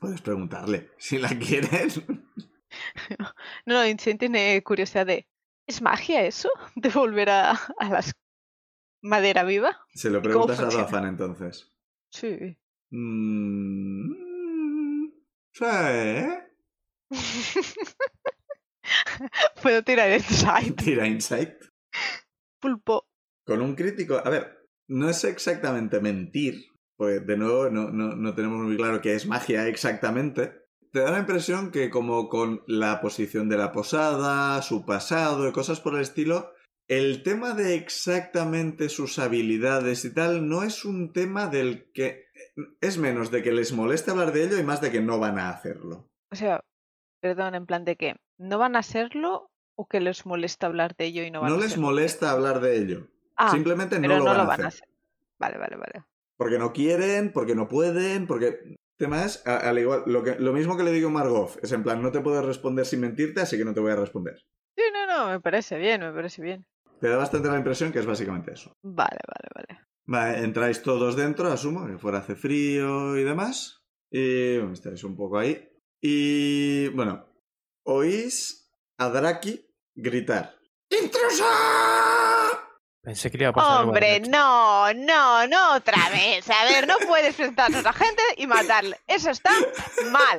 [0.00, 2.00] Puedes preguntarle si la quieres.
[3.18, 3.32] No,
[3.64, 5.26] no, Insane tiene curiosidad de.
[5.66, 6.50] ¿Es magia eso?
[6.76, 8.12] ¿De volver a, a las
[9.02, 9.80] madera viva?
[9.94, 10.64] Se lo ¿Y cómo preguntas a?
[10.64, 11.72] Doafan entonces.
[12.10, 12.58] Sí.
[12.90, 14.12] Mm,
[15.52, 15.64] sí.
[19.62, 20.76] Puedo tirar insight.
[20.76, 21.54] Tira insight.
[22.60, 23.06] Pulpo.
[23.44, 26.66] Con un crítico, a ver, no es exactamente mentir,
[26.98, 30.66] porque de nuevo no, no, no tenemos muy claro qué es magia exactamente.
[30.92, 35.52] Te da la impresión que como con la posición de la posada, su pasado y
[35.52, 36.52] cosas por el estilo,
[36.88, 42.26] el tema de exactamente sus habilidades y tal no es un tema del que...
[42.80, 45.38] Es menos de que les moleste hablar de ello y más de que no van
[45.38, 46.08] a hacerlo.
[46.32, 46.60] O sea,
[47.20, 51.04] perdón, en plan de que no van a hacerlo o que les molesta hablar de
[51.04, 51.86] ello y no van No a les hacerlo.
[51.86, 53.06] molesta hablar de ello.
[53.36, 54.64] Ah, Simplemente no lo no van, lo a, hacer.
[54.64, 54.88] a hacer.
[55.38, 56.04] Vale, vale, vale.
[56.38, 58.46] Porque no quieren, porque no pueden, porque...
[59.00, 61.56] El tema es, a- al igual, lo, que, lo mismo que le digo a Margot,
[61.62, 63.96] es en plan, no te puedo responder sin mentirte, así que no te voy a
[63.96, 64.40] responder.
[64.76, 66.64] Sí, no, no, me parece bien, me parece bien.
[67.00, 68.72] Te da bastante la impresión que es básicamente eso.
[68.82, 69.80] Vale, vale, vale.
[70.06, 73.82] Vale, entráis todos dentro, asumo, que fuera hace frío y demás.
[74.10, 75.68] Y bueno, estáis un poco ahí.
[76.00, 77.26] Y bueno,
[77.84, 79.64] oís a Draki
[79.94, 80.56] gritar.
[80.90, 82.07] ¡Intrusa!
[83.08, 86.48] Pensé que le iba a pasar algo Hombre, no, no, no otra vez.
[86.50, 88.98] A ver, no puedes presentarnos a gente y matarle.
[89.06, 89.50] Eso está
[90.12, 90.38] mal.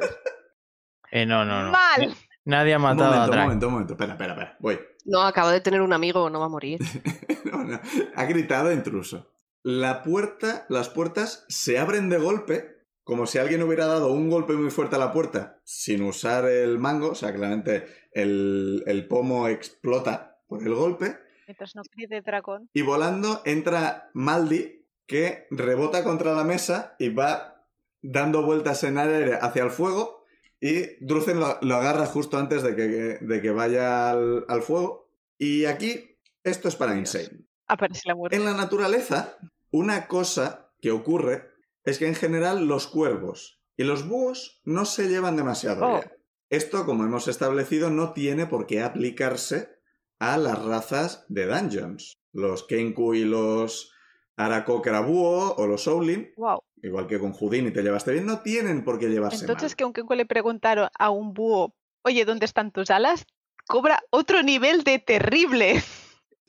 [1.11, 1.71] Eh, no, no, no.
[1.71, 2.07] Mal.
[2.09, 2.15] Na-
[2.45, 3.43] Nadie ha Un matado a momento, un Drake.
[3.47, 3.93] momento, un momento.
[3.93, 4.57] Espera, espera, espera.
[4.59, 4.79] Voy.
[5.05, 6.79] No, acaba de tener un amigo, no va a morir.
[7.51, 7.79] No, no.
[8.15, 9.31] Ha gritado intruso.
[9.63, 14.53] La puerta, las puertas se abren de golpe, como si alguien hubiera dado un golpe
[14.53, 19.47] muy fuerte a la puerta sin usar el mango, o sea, claramente el, el pomo
[19.47, 21.17] explota por el golpe,
[21.49, 22.69] Mientras no grite dragón.
[22.75, 27.65] y volando entra Maldi, que rebota contra la mesa y va
[28.03, 30.25] dando vueltas en el aire hacia el fuego,
[30.61, 32.85] y Druzen lo, lo agarra justo antes de que,
[33.19, 35.09] de que vaya al, al fuego.
[35.39, 37.15] Y aquí, esto es para Dios.
[37.15, 37.45] Insane.
[37.65, 38.37] Aparece la muerte.
[38.37, 39.39] En la naturaleza,
[39.71, 41.49] una cosa que ocurre
[41.83, 45.93] es que en general los cuervos y los búhos no se llevan demasiado Oh.
[45.97, 46.11] bien.
[46.51, 49.78] Esto, como hemos establecido, no tiene por qué aplicarse
[50.19, 52.19] a las razas de dungeons.
[52.31, 53.91] Los Kenku y los
[54.37, 56.61] Arakokrabúo o los Wow.
[56.81, 59.75] igual que con Houdini te llevaste bien, no tienen por qué llevarse Entonces mal.
[59.75, 63.25] que aunque le preguntaron a un búho, oye, ¿dónde están tus alas?
[63.67, 65.83] Cobra otro nivel de terrible.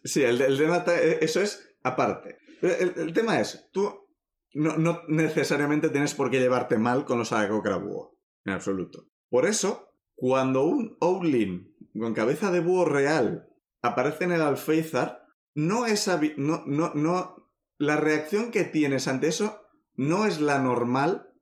[0.04, 2.38] Sí, el, el tema, eh, eso es aparte.
[2.62, 4.08] El, el tema es, tú
[4.54, 9.06] no, no necesariamente tienes por qué llevarte mal con los Arakokrabúo, en absoluto.
[9.28, 13.48] Por eso, cuando un Owlin con cabeza de búho real
[13.82, 19.60] aparece en el Alféizar, no es no, no, no, la reacción que tienes ante eso
[19.94, 21.32] no es la normal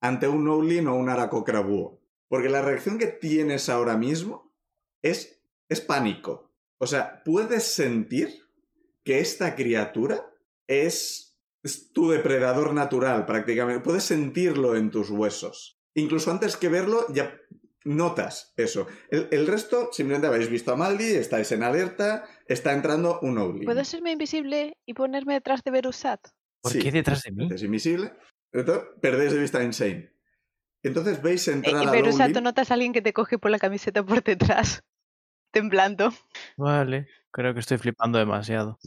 [0.00, 2.00] ante un Owlin o un Aracocra búho.
[2.28, 4.54] Porque la reacción que tienes ahora mismo
[5.02, 6.52] es, es pánico.
[6.78, 8.28] O sea, puedes sentir
[9.02, 10.30] que esta criatura
[10.66, 13.82] es, es tu depredador natural prácticamente.
[13.82, 15.80] Puedes sentirlo en tus huesos.
[15.94, 17.34] Incluso antes que verlo, ya
[17.84, 18.86] notas eso.
[19.10, 23.64] El, el resto, simplemente habéis visto a Maldi, estáis en alerta, está entrando un Owlin.
[23.64, 26.20] ¿Puedo serme invisible y ponerme detrás de Berusat?
[26.60, 26.80] ¿Por Sí.
[26.80, 27.48] qué detrás de mí?
[27.52, 28.12] Es invisible.
[28.52, 30.12] Entonces, perdéis de vista a Insane.
[30.82, 33.58] Entonces veis Eh, entrar a Berusat, tú notas a alguien que te coge por la
[33.58, 34.82] camiseta por detrás,
[35.52, 36.12] temblando.
[36.56, 38.78] Vale, creo que estoy flipando demasiado.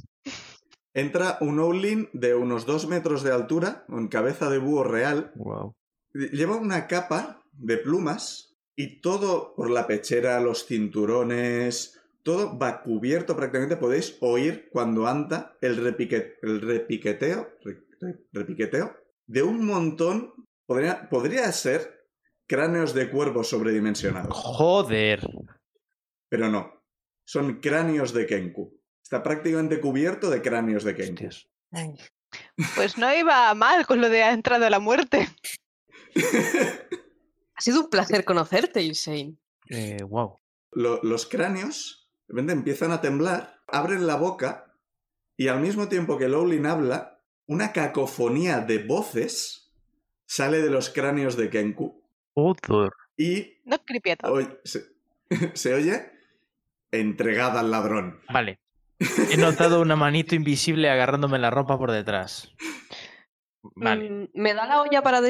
[0.94, 5.32] Entra un Owlin de unos dos metros de altura, con cabeza de búho real.
[5.36, 5.76] Wow.
[6.14, 13.36] Lleva una capa de plumas y todo por la pechera, los cinturones, todo va cubierto
[13.36, 13.78] prácticamente.
[13.78, 18.96] Podéis oír cuando anda el, repique- el repiqueteo, re- re- repiqueteo
[19.28, 20.34] de un montón.
[20.66, 22.08] Podría, podría ser
[22.48, 24.36] cráneos de cuervos sobredimensionados.
[24.38, 25.22] Joder.
[26.30, 26.82] Pero no.
[27.26, 28.80] Son cráneos de Kenku.
[29.04, 31.16] Está prácticamente cubierto de cráneos de Kenku.
[32.76, 35.28] Pues no iba mal con lo de ha entrado la muerte.
[37.62, 39.36] Ha sido un placer conocerte, Insane.
[39.70, 40.40] Eh, wow.
[40.72, 44.74] Lo- los cráneos de repente empiezan a temblar, abren la boca
[45.38, 49.72] y al mismo tiempo que Lowlin habla, una cacofonía de voces
[50.26, 52.04] sale de los cráneos de Kenku
[52.34, 52.90] Joder.
[53.16, 54.34] y No creepy a todo.
[54.34, 54.86] oy- se,
[55.54, 56.12] se oye
[56.92, 58.22] entregada al ladrón.
[58.34, 58.60] Vale.
[59.30, 62.52] He notado una manito invisible agarrándome la ropa por detrás.
[63.76, 64.10] Vale.
[64.10, 65.22] Mm, ¿Me da la olla para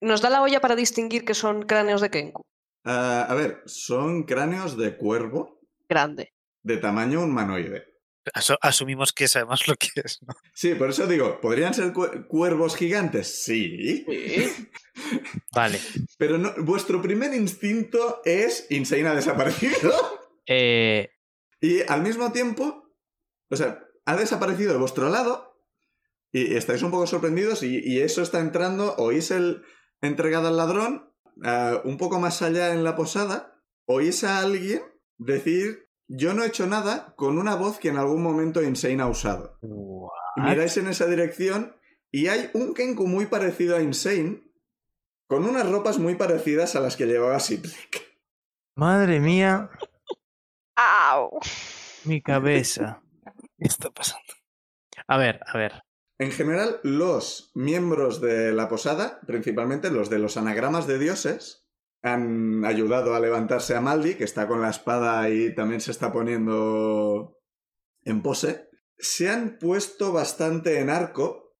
[0.00, 2.42] ¿Nos da la olla para distinguir que son cráneos de Kenku?
[2.84, 6.32] Ah, a ver, son cráneos de cuervo Grande.
[6.62, 7.86] de tamaño humanoide.
[8.34, 10.18] Asu- asumimos que sabemos lo que es.
[10.22, 10.34] ¿no?
[10.54, 13.42] Sí, por eso digo, ¿podrían ser cu- cuervos gigantes?
[13.44, 14.04] Sí.
[15.54, 15.78] Vale.
[16.18, 19.92] Pero no, vuestro primer instinto es Insane ha desaparecido.
[20.46, 21.08] Eh,
[21.60, 22.84] Y al mismo tiempo,
[23.50, 25.49] o sea, ha desaparecido de vuestro lado
[26.32, 29.62] y estáis un poco sorprendidos y, y eso está entrando, oís el
[30.00, 31.12] entregado al ladrón,
[31.44, 34.82] ah, un poco más allá en la posada, oís a alguien
[35.18, 39.06] decir, yo no he hecho nada con una voz que en algún momento Insane ha
[39.06, 39.58] usado.
[40.36, 41.76] Y miráis en esa dirección
[42.10, 44.42] y hay un Kenku muy parecido a Insane,
[45.26, 48.02] con unas ropas muy parecidas a las que llevaba Siplik.
[48.74, 49.70] madre mía,
[50.76, 51.38] ¡Au!
[52.04, 53.02] mi cabeza.
[53.58, 54.32] ¿Qué está pasando?
[55.06, 55.82] A ver, a ver.
[56.20, 61.66] En general, los miembros de la posada, principalmente los de los anagramas de dioses,
[62.02, 66.12] han ayudado a levantarse a Maldi, que está con la espada y también se está
[66.12, 67.38] poniendo
[68.02, 68.68] en pose.
[68.98, 71.56] Se han puesto bastante en arco,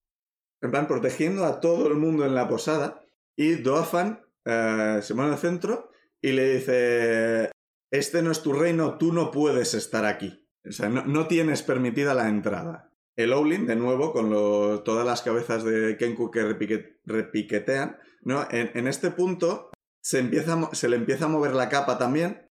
[0.60, 3.02] en plan protegiendo a todo el mundo en la posada.
[3.34, 5.88] Y Doafan eh, se pone el centro
[6.20, 7.50] y le dice:
[7.90, 10.46] Este no es tu reino, tú no puedes estar aquí.
[10.68, 12.89] O sea, no tienes permitida la entrada.
[13.22, 18.46] El Owlin, de nuevo, con lo- todas las cabezas de Kenku que repique- repiquetean, ¿no?
[18.50, 20.56] En, en este punto se, empieza,
[20.88, 22.46] le empieza a mover la capa también.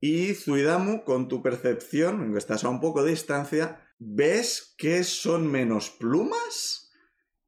[0.00, 5.50] Y Zuidamu, con tu percepción, aunque estás a un poco de distancia, ves que son
[5.50, 6.92] menos plumas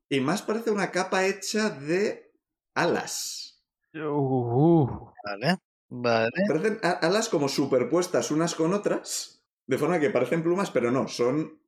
[0.09, 2.33] y más parece una capa hecha de
[2.75, 3.63] alas.
[3.95, 4.87] Uh,
[5.25, 5.59] Vale.
[5.89, 6.31] Vale.
[6.49, 11.61] Parecen alas como superpuestas unas con otras, de forma que parecen plumas, pero no, son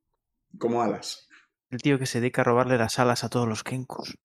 [0.59, 1.29] como alas.
[1.71, 4.17] el tío que se dedica a robarle las alas a todos los Kenkus.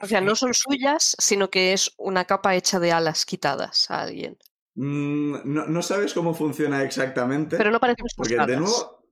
[0.00, 4.02] O sea, no son suyas, sino que es una capa hecha de alas quitadas a
[4.02, 4.36] alguien.
[4.74, 9.04] Mm, no, no sabes cómo funciona exactamente, Pero no parecen porque de nuevo,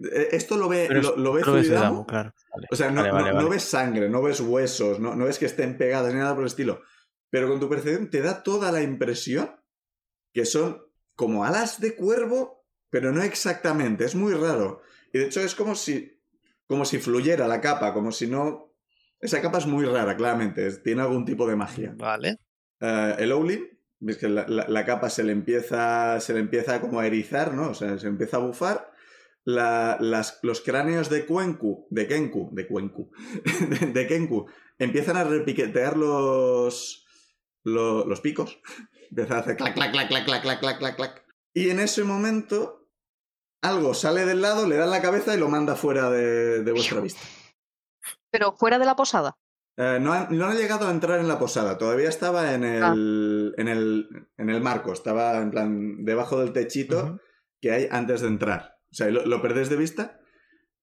[0.00, 2.32] eh, esto lo ve, Pero lo, lo ve Damu, claro.
[2.54, 2.68] Vale.
[2.70, 3.48] O sea, no, Vale, no- vale, no vale.
[3.50, 6.48] ves sangre, no ves huesos, no, no ves que estén pegadas ni nada por el
[6.48, 6.82] estilo.
[7.30, 9.50] Pero con tu percepción te da toda la impresión
[10.34, 10.82] que son
[11.16, 14.04] como alas de cuervo, pero no exactamente.
[14.04, 14.82] Es muy raro.
[15.12, 16.20] Y de hecho es como si,
[16.66, 18.74] como si fluyera la capa, como si no...
[19.20, 20.66] Esa capa es muy rara, claramente.
[20.66, 21.94] es- tiene algún tipo de magia.
[21.96, 22.36] Vale.
[22.80, 23.68] Eh, el Owlin,
[24.00, 27.54] ves que la, la- la capa se le empieza se le empieza como a erizar,
[27.54, 27.70] ¿no?
[27.70, 28.90] O sea, se empieza a bufar.
[29.44, 33.10] La- las- los cráneos de Cuencu, de Kenku, de Cuencu,
[33.44, 34.46] de, de Kenku,
[34.78, 37.04] empiezan a repiquetear los,
[37.64, 38.60] lo- los picos.
[39.10, 41.24] Empieza a hacer clac, clac, clac, clac, clac, clac, clac, clac, clac.
[41.52, 42.81] Y en ese momento,
[43.62, 46.72] algo sale del lado, le da en la cabeza y lo manda fuera de, de
[46.72, 47.20] vuestra vista.
[48.30, 49.36] Pero fuera de la posada.
[49.76, 52.92] Eh, no, ha, no ha llegado a entrar en la posada, todavía estaba en Ah.
[52.92, 57.20] el, en el, en el marco, estaba en plan debajo del techito
[57.60, 58.76] que hay antes de entrar.
[58.90, 60.20] O sea, lo, lo perdés de vista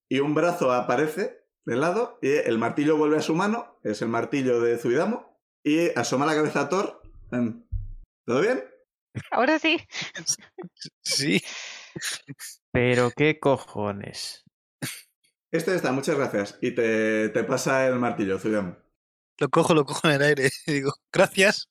[0.09, 4.07] y un brazo aparece de lado y el martillo vuelve a su mano, es el
[4.09, 7.01] martillo de Zuidamo, y asoma la cabeza a Thor.
[8.25, 8.63] ¿Todo bien?
[9.30, 9.77] Ahora sí.
[11.01, 11.43] Sí.
[12.71, 14.43] Pero qué cojones.
[15.51, 16.57] Esto ya está, muchas gracias.
[16.61, 18.77] Y te, te pasa el martillo, Zuidamo.
[19.39, 21.69] Lo cojo, lo cojo en el aire y digo, gracias.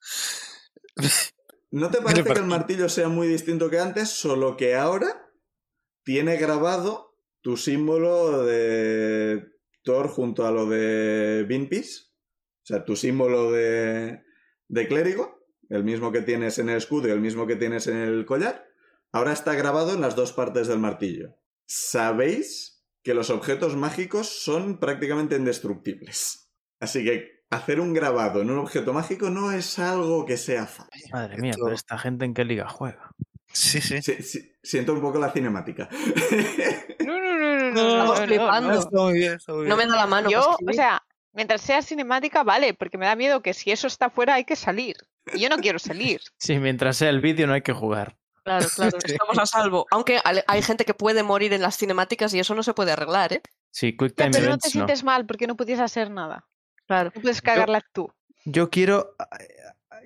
[1.71, 2.43] ¿No te parece que el ti.
[2.43, 5.31] martillo sea muy distinto que antes, solo que ahora
[6.03, 9.47] tiene grabado tu símbolo de
[9.83, 12.09] Thor junto a lo de Vinpeace?
[12.63, 14.23] O sea, tu símbolo de,
[14.69, 17.97] de clérigo, el mismo que tienes en el escudo y el mismo que tienes en
[17.97, 18.68] el collar,
[19.13, 21.37] ahora está grabado en las dos partes del martillo.
[21.67, 26.51] Sabéis que los objetos mágicos son prácticamente indestructibles.
[26.81, 31.11] Así que hacer un grabado en un objeto mágico no es algo que sea fácil.
[31.13, 33.11] Madre mía, Esto- pero esta gente en qué liga juega.
[33.51, 34.03] Sí, sí.
[34.03, 35.89] Sí, sí, siento un poco la cinemática.
[37.09, 37.71] No, no, no, no, no.
[37.71, 38.91] No, no, Estamos no, flipando.
[38.93, 39.13] no.
[39.13, 40.29] Bien, No me da la mano.
[40.29, 41.03] Yo, para o sea,
[41.33, 44.57] mientras sea cinemática, vale, porque me da miedo que si eso está fuera hay que
[44.57, 44.97] salir.
[45.33, 46.21] Y yo no quiero salir.
[46.39, 48.19] Sí, mientras sea el vídeo no hay que jugar.
[48.49, 49.13] Claro, claro, Sí.
[49.13, 49.87] estamos a salvo.
[49.91, 53.33] Aunque hay gente que puede morir en las cinemáticas y eso no se puede arreglar,
[53.33, 53.43] ¿eh?
[53.71, 54.73] Sí, Quick Time pero no Events te no.
[54.73, 56.47] sientes mal porque no puedes hacer nada.
[56.87, 57.13] Claro.
[57.15, 58.11] No puedes cagarla tú.
[58.45, 59.29] Yo quiero ah,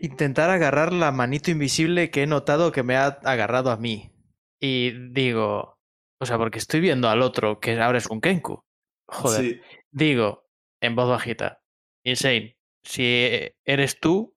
[0.01, 4.13] intentar agarrar la manito invisible que he notado que me ha agarrado a mí.
[4.61, 5.79] Y digo,
[6.19, 8.65] o sea, porque estoy viendo al otro que ahora es un Kenku.
[9.07, 9.41] Joder.
[9.41, 9.61] Sí.
[9.91, 10.49] Digo,
[10.81, 11.61] en voz bajita,
[12.05, 14.35] Insane, si eres tú,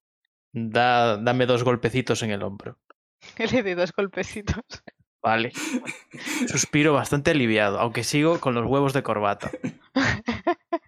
[0.51, 2.78] da, dame dos golpecitos en el hombro.
[3.51, 4.63] Le di dos golpecitos.
[5.23, 5.51] Vale.
[6.47, 9.49] Suspiro bastante aliviado, aunque sigo con los huevos de corbata.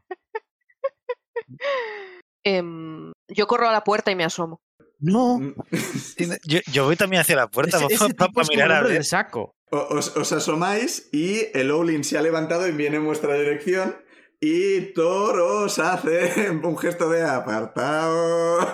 [2.44, 4.62] Em, yo corro a la puerta y me asomo.
[5.00, 5.40] No.
[6.46, 9.04] Yo, yo voy también hacia la puerta Ese, para, ese como mirar el a ver.
[9.04, 9.56] saco.
[9.70, 13.96] O- Os, os asomáis y el Owlin se ha levantado y viene en vuestra dirección.
[14.40, 18.66] Y Thor os hace un gesto de apartaos.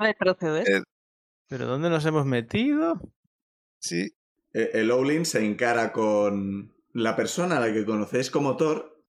[0.00, 0.84] Retroceder.
[1.50, 3.00] ¿Pero dónde nos hemos metido?
[3.80, 4.14] Sí.
[4.52, 9.02] Eh, El Owlin se encara con la persona a la que conocéis como Thor.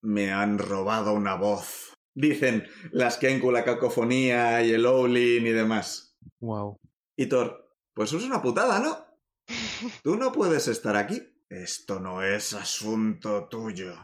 [0.00, 1.94] Me han robado una voz.
[2.14, 6.16] Dicen las Kenku, la cacofonía y el Owlin y demás.
[6.38, 6.76] Wow.
[7.16, 8.96] Y Thor, pues es una putada, ¿no?
[10.04, 11.20] Tú no puedes estar aquí.
[11.48, 13.96] Esto no es asunto tuyo.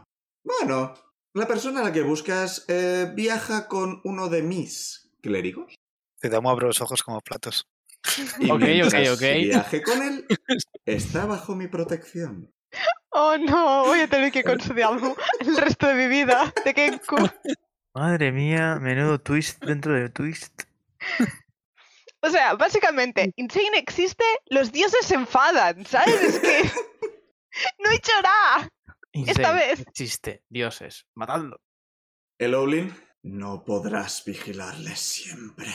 [0.42, 0.94] Bueno,
[1.34, 5.76] la persona a la que buscas eh, viaja con uno de mis clérigos.
[6.24, 7.68] Te damos abro los ojos como platos.
[8.40, 9.20] Y Ok, ok, ok.
[9.20, 10.26] viaje con él,
[10.86, 12.50] está bajo mi protección.
[13.10, 17.16] Oh no, voy a tener que considerarlo el resto de mi vida de Kenku.
[17.94, 20.62] Madre mía, menudo twist dentro del twist.
[22.22, 26.22] O sea, básicamente, Insane existe, los dioses se enfadan, ¿sabes?
[26.22, 26.62] Es que
[27.80, 28.70] no he hecho nada.
[29.12, 29.80] Esta Insane, vez.
[29.80, 31.60] Existe, dioses, matadlo.
[32.38, 35.68] El Owlin, no podrás vigilarle siempre.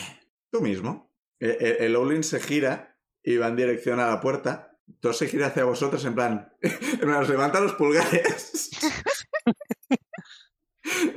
[0.51, 1.11] Tú mismo.
[1.39, 4.77] E- e- El, Owlin se gira y va en dirección a la puerta.
[4.99, 6.51] Thor se gira hacia vosotros en plan...
[6.61, 8.69] En plan, os levanta los pulgares.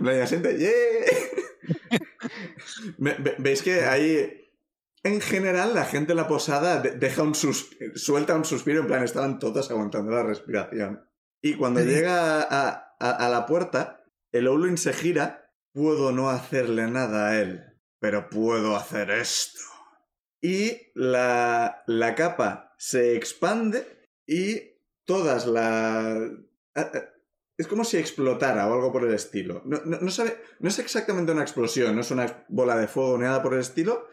[2.98, 4.38] Ve- ¿Veis que ahí...
[5.04, 8.86] En general, la gente en la posada de- deja un sus- suelta un suspiro, en
[8.86, 11.04] plan, estaban todos aguantando la respiración.
[11.40, 11.86] Y cuando Sí.
[11.86, 15.50] llega a, a- a la puerta, el Owlin se gira.
[15.72, 17.64] Puedo no hacerle nada a él,
[18.02, 19.60] pero puedo hacer esto.
[20.40, 24.60] Y la, la capa se expande y
[25.04, 26.18] todas las...
[26.74, 27.02] ah, ah,
[27.56, 29.62] Es como si explotara o algo por el estilo.
[29.64, 33.16] No, no- no sabe, no es exactamente una explosión, no es una bola de fuego
[33.18, 34.08] ni nada por el estilo.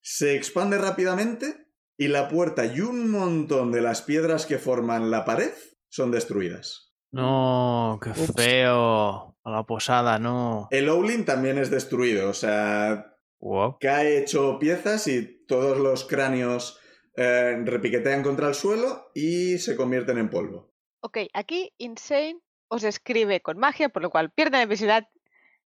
[0.00, 5.26] Se expande rápidamente y la puerta y un montón de las piedras que forman la
[5.26, 5.52] pared
[5.90, 6.94] son destruidas.
[7.10, 8.32] No, qué Ups.
[8.34, 9.31] feo.
[9.44, 10.68] A la posada, no.
[10.70, 13.78] El Owlin también es destruido, o sea, Wow.
[13.80, 16.78] cae hecho piezas y todos los cráneos
[17.16, 20.72] eh, repiquetean contra el suelo y se convierten en polvo.
[21.00, 22.38] Ok, aquí Insane
[22.68, 25.08] os escribe con magia, por lo cual pierde la visibilidad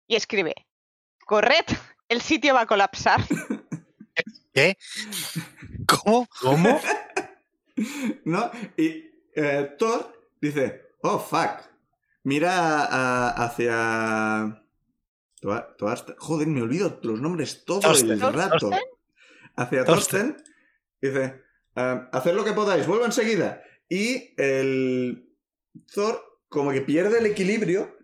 [0.07, 0.55] y escribe:
[1.27, 1.65] Corred,
[2.09, 3.21] el sitio va a colapsar.
[4.53, 4.77] ¿Qué?
[5.87, 6.29] ¿Cómo?
[6.43, 6.79] ¿Cómo?
[8.25, 8.51] ¿No?
[8.77, 11.72] Y eh, Thor dice, oh, fuck.
[12.25, 14.59] Mira a- hacia...
[15.41, 18.71] Toarsten- Joder, me olvido los nombres todo el rato.
[19.57, 20.35] Hacia Thorsten.
[20.35, 20.45] Thorsten.
[21.01, 21.43] Dice,
[21.75, 23.61] "Ah, haced lo que podáis, vuelvo enseguida.
[23.89, 25.29] Y el
[25.93, 27.97] Thor como que pierde el equilibrio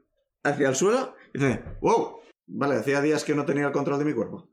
[0.43, 2.17] hacia el suelo y dice, wow,
[2.51, 4.49] Vale, hacía días que no tenía el control de mi cuerpo.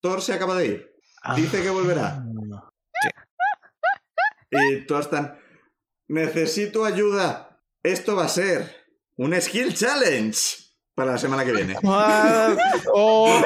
[0.00, 0.94] Thor se acaba de ir.
[1.36, 2.22] Dice que volverá.
[2.54, 2.70] Ah,
[4.50, 5.38] Y todos están.
[6.08, 7.49] Necesito ayuda.
[7.82, 8.76] Esto va a ser
[9.16, 10.58] un skill challenge
[10.94, 11.76] para la semana que viene.
[12.92, 13.40] Oh.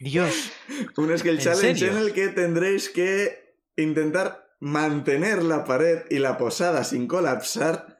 [0.00, 0.50] Dios.
[0.96, 1.96] Un skill ¿En challenge serio?
[1.96, 7.98] en el que tendréis que intentar mantener la pared y la posada sin colapsar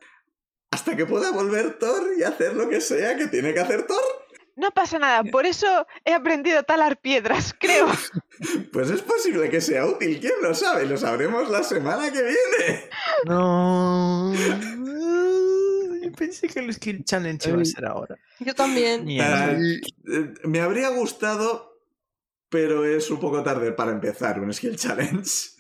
[0.71, 4.16] hasta que pueda volver Thor y hacer lo que sea que tiene que hacer Thor.
[4.57, 7.87] No pasa nada, por eso he aprendido a talar piedras, creo.
[8.73, 12.91] Pues es posible que sea útil, quién lo sabe, lo sabremos la semana que viene.
[13.25, 14.35] No.
[16.03, 18.17] Yo pensé que el Skill Challenge iba a ser ahora.
[18.39, 19.09] Yo también.
[19.09, 19.81] Eh,
[20.45, 21.81] me habría gustado,
[22.51, 25.51] pero es un poco tarde para empezar un skill challenge.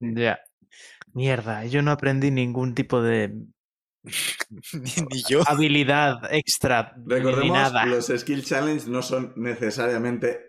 [0.00, 0.40] Ya.
[1.12, 3.34] Mierda, yo no aprendí ningún tipo de
[4.72, 5.42] ni, ni yo.
[5.46, 7.86] habilidad extra ni Recordemos, nada.
[7.86, 10.40] los skill challenge no son necesariamente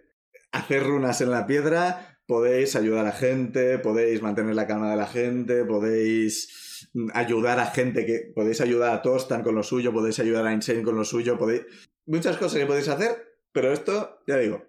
[0.51, 2.13] hacer runas en la piedra.
[2.27, 7.67] Podéis ayudar a gente, podéis mantener la calma de la gente, podéis mm, ayudar a
[7.67, 8.31] gente que.
[8.35, 11.61] Podéis ayudar a Tostan con lo suyo, podéis ayudar a Insane con lo suyo, podéis.
[12.05, 13.15] Muchas cosas que podéis hacer,
[13.51, 14.65] pero esto, ya digo,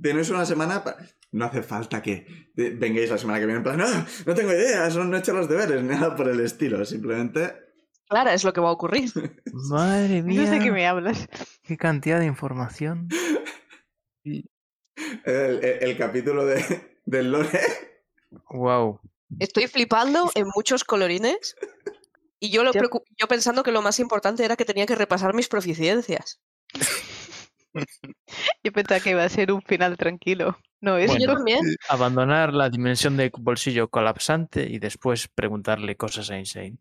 [0.00, 0.82] tenéis una semana.
[0.82, 0.96] pa-
[1.30, 2.26] No hace falta que
[2.56, 3.86] eh, vengáis la semana que viene en plan, no,
[4.26, 6.84] no tengo ideas, no he hecho los deberes, nada por el estilo.
[6.84, 7.52] Simplemente
[8.08, 9.10] Clara, es lo que va a ocurrir.
[9.52, 10.40] Madre mía.
[10.44, 11.28] No sé qué me hablas.
[11.62, 13.08] Qué cantidad de información.
[14.24, 14.44] el,
[15.24, 17.60] el- el capítulo de, del lore.
[18.50, 19.00] Wow.
[19.38, 21.54] Estoy flipando en muchos colorines.
[22.40, 22.80] Y yo, lo Yo-
[23.18, 26.40] yo pensando que lo más importante era que tenía que repasar mis proficiencias.
[28.64, 30.58] Yo pensaba que iba a ser un final tranquilo.
[30.80, 31.18] No, Y esto.
[31.18, 31.60] yo también.
[31.88, 36.78] Abandonar la dimensión de bolsillo colapsante y después preguntarle cosas a Insane.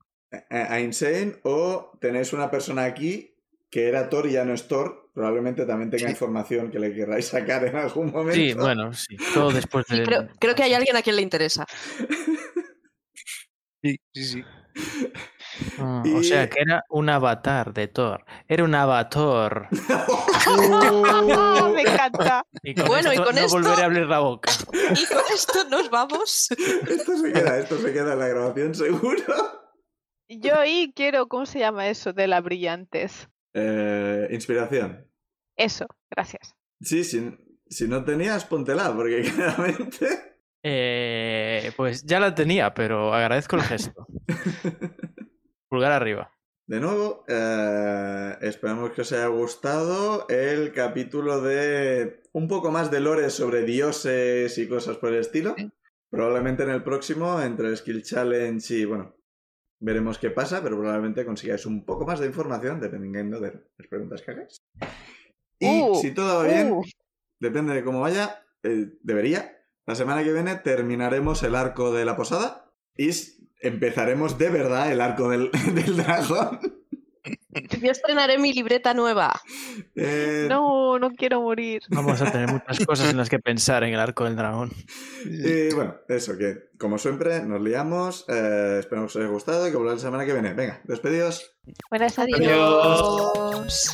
[0.49, 3.33] A Insane o tenéis una persona aquí
[3.69, 5.09] que era Thor y ya no es Thor.
[5.13, 6.11] Probablemente también tenga Sí.
[6.11, 8.35] información que le querráis sacar en algún momento.
[8.35, 9.17] Sí, bueno, sí.
[9.33, 10.03] Todo después Sí, de.
[10.05, 11.65] creo, creo que hay alguien a quien le interesa.
[13.81, 14.43] Sí, sí, sí.
[15.79, 18.23] Ah, O sea, Y- que era un avatar de Thor.
[18.47, 19.69] Era un avatar.
[21.73, 22.43] me encanta.
[22.61, 24.51] Y con Bueno, y esto con no esto- volveré a abrir la boca.
[24.71, 26.49] Y con esto nos vamos.
[26.51, 29.23] esto se queda, esto se queda en la grabación seguro.
[30.29, 33.29] Yo ahí quiero, ¿cómo se llama eso de la brillantez?
[33.53, 35.07] Eh, inspiración.
[35.55, 36.53] Eso, gracias.
[36.81, 37.35] Sí, si,
[37.67, 40.07] si no tenías, póntela, porque claramente.
[40.63, 44.05] Eh, pues ya la tenía, pero agradezco el gesto.
[45.69, 46.33] Pulgar arriba.
[46.65, 52.99] De nuevo, eh, esperamos que os haya gustado el capítulo de un poco más de
[52.99, 55.55] lore sobre dioses y cosas por el estilo.
[55.57, 55.71] Sí.
[56.09, 59.16] Probablemente en el próximo, entre el Skill Challenge y bueno,
[59.79, 64.21] veremos qué pasa, pero probablemente consigáis un poco más de información dependiendo de las preguntas
[64.21, 64.57] que hagáis.
[65.59, 66.83] Y Uh, si todo va bien, Uh,
[67.39, 69.57] depende de cómo vaya, eh, debería.
[69.85, 73.09] La semana que viene terminaremos el arco de la posada y
[73.61, 76.76] empezaremos de verdad el arco del, del dragón.
[77.81, 79.41] Yo estrenaré mi libreta nueva.
[79.95, 81.81] Eh, no, no quiero morir.
[81.89, 84.71] Vamos a tener muchas cosas en las que pensar en el arco del dragón.
[85.25, 88.25] Y bueno, eso, que como siempre nos liamos.
[88.29, 90.53] eh, espero que os haya gustado y que volváis la semana que viene.
[90.53, 91.55] Venga, despedidos.
[91.89, 93.93] Buenas Adiós.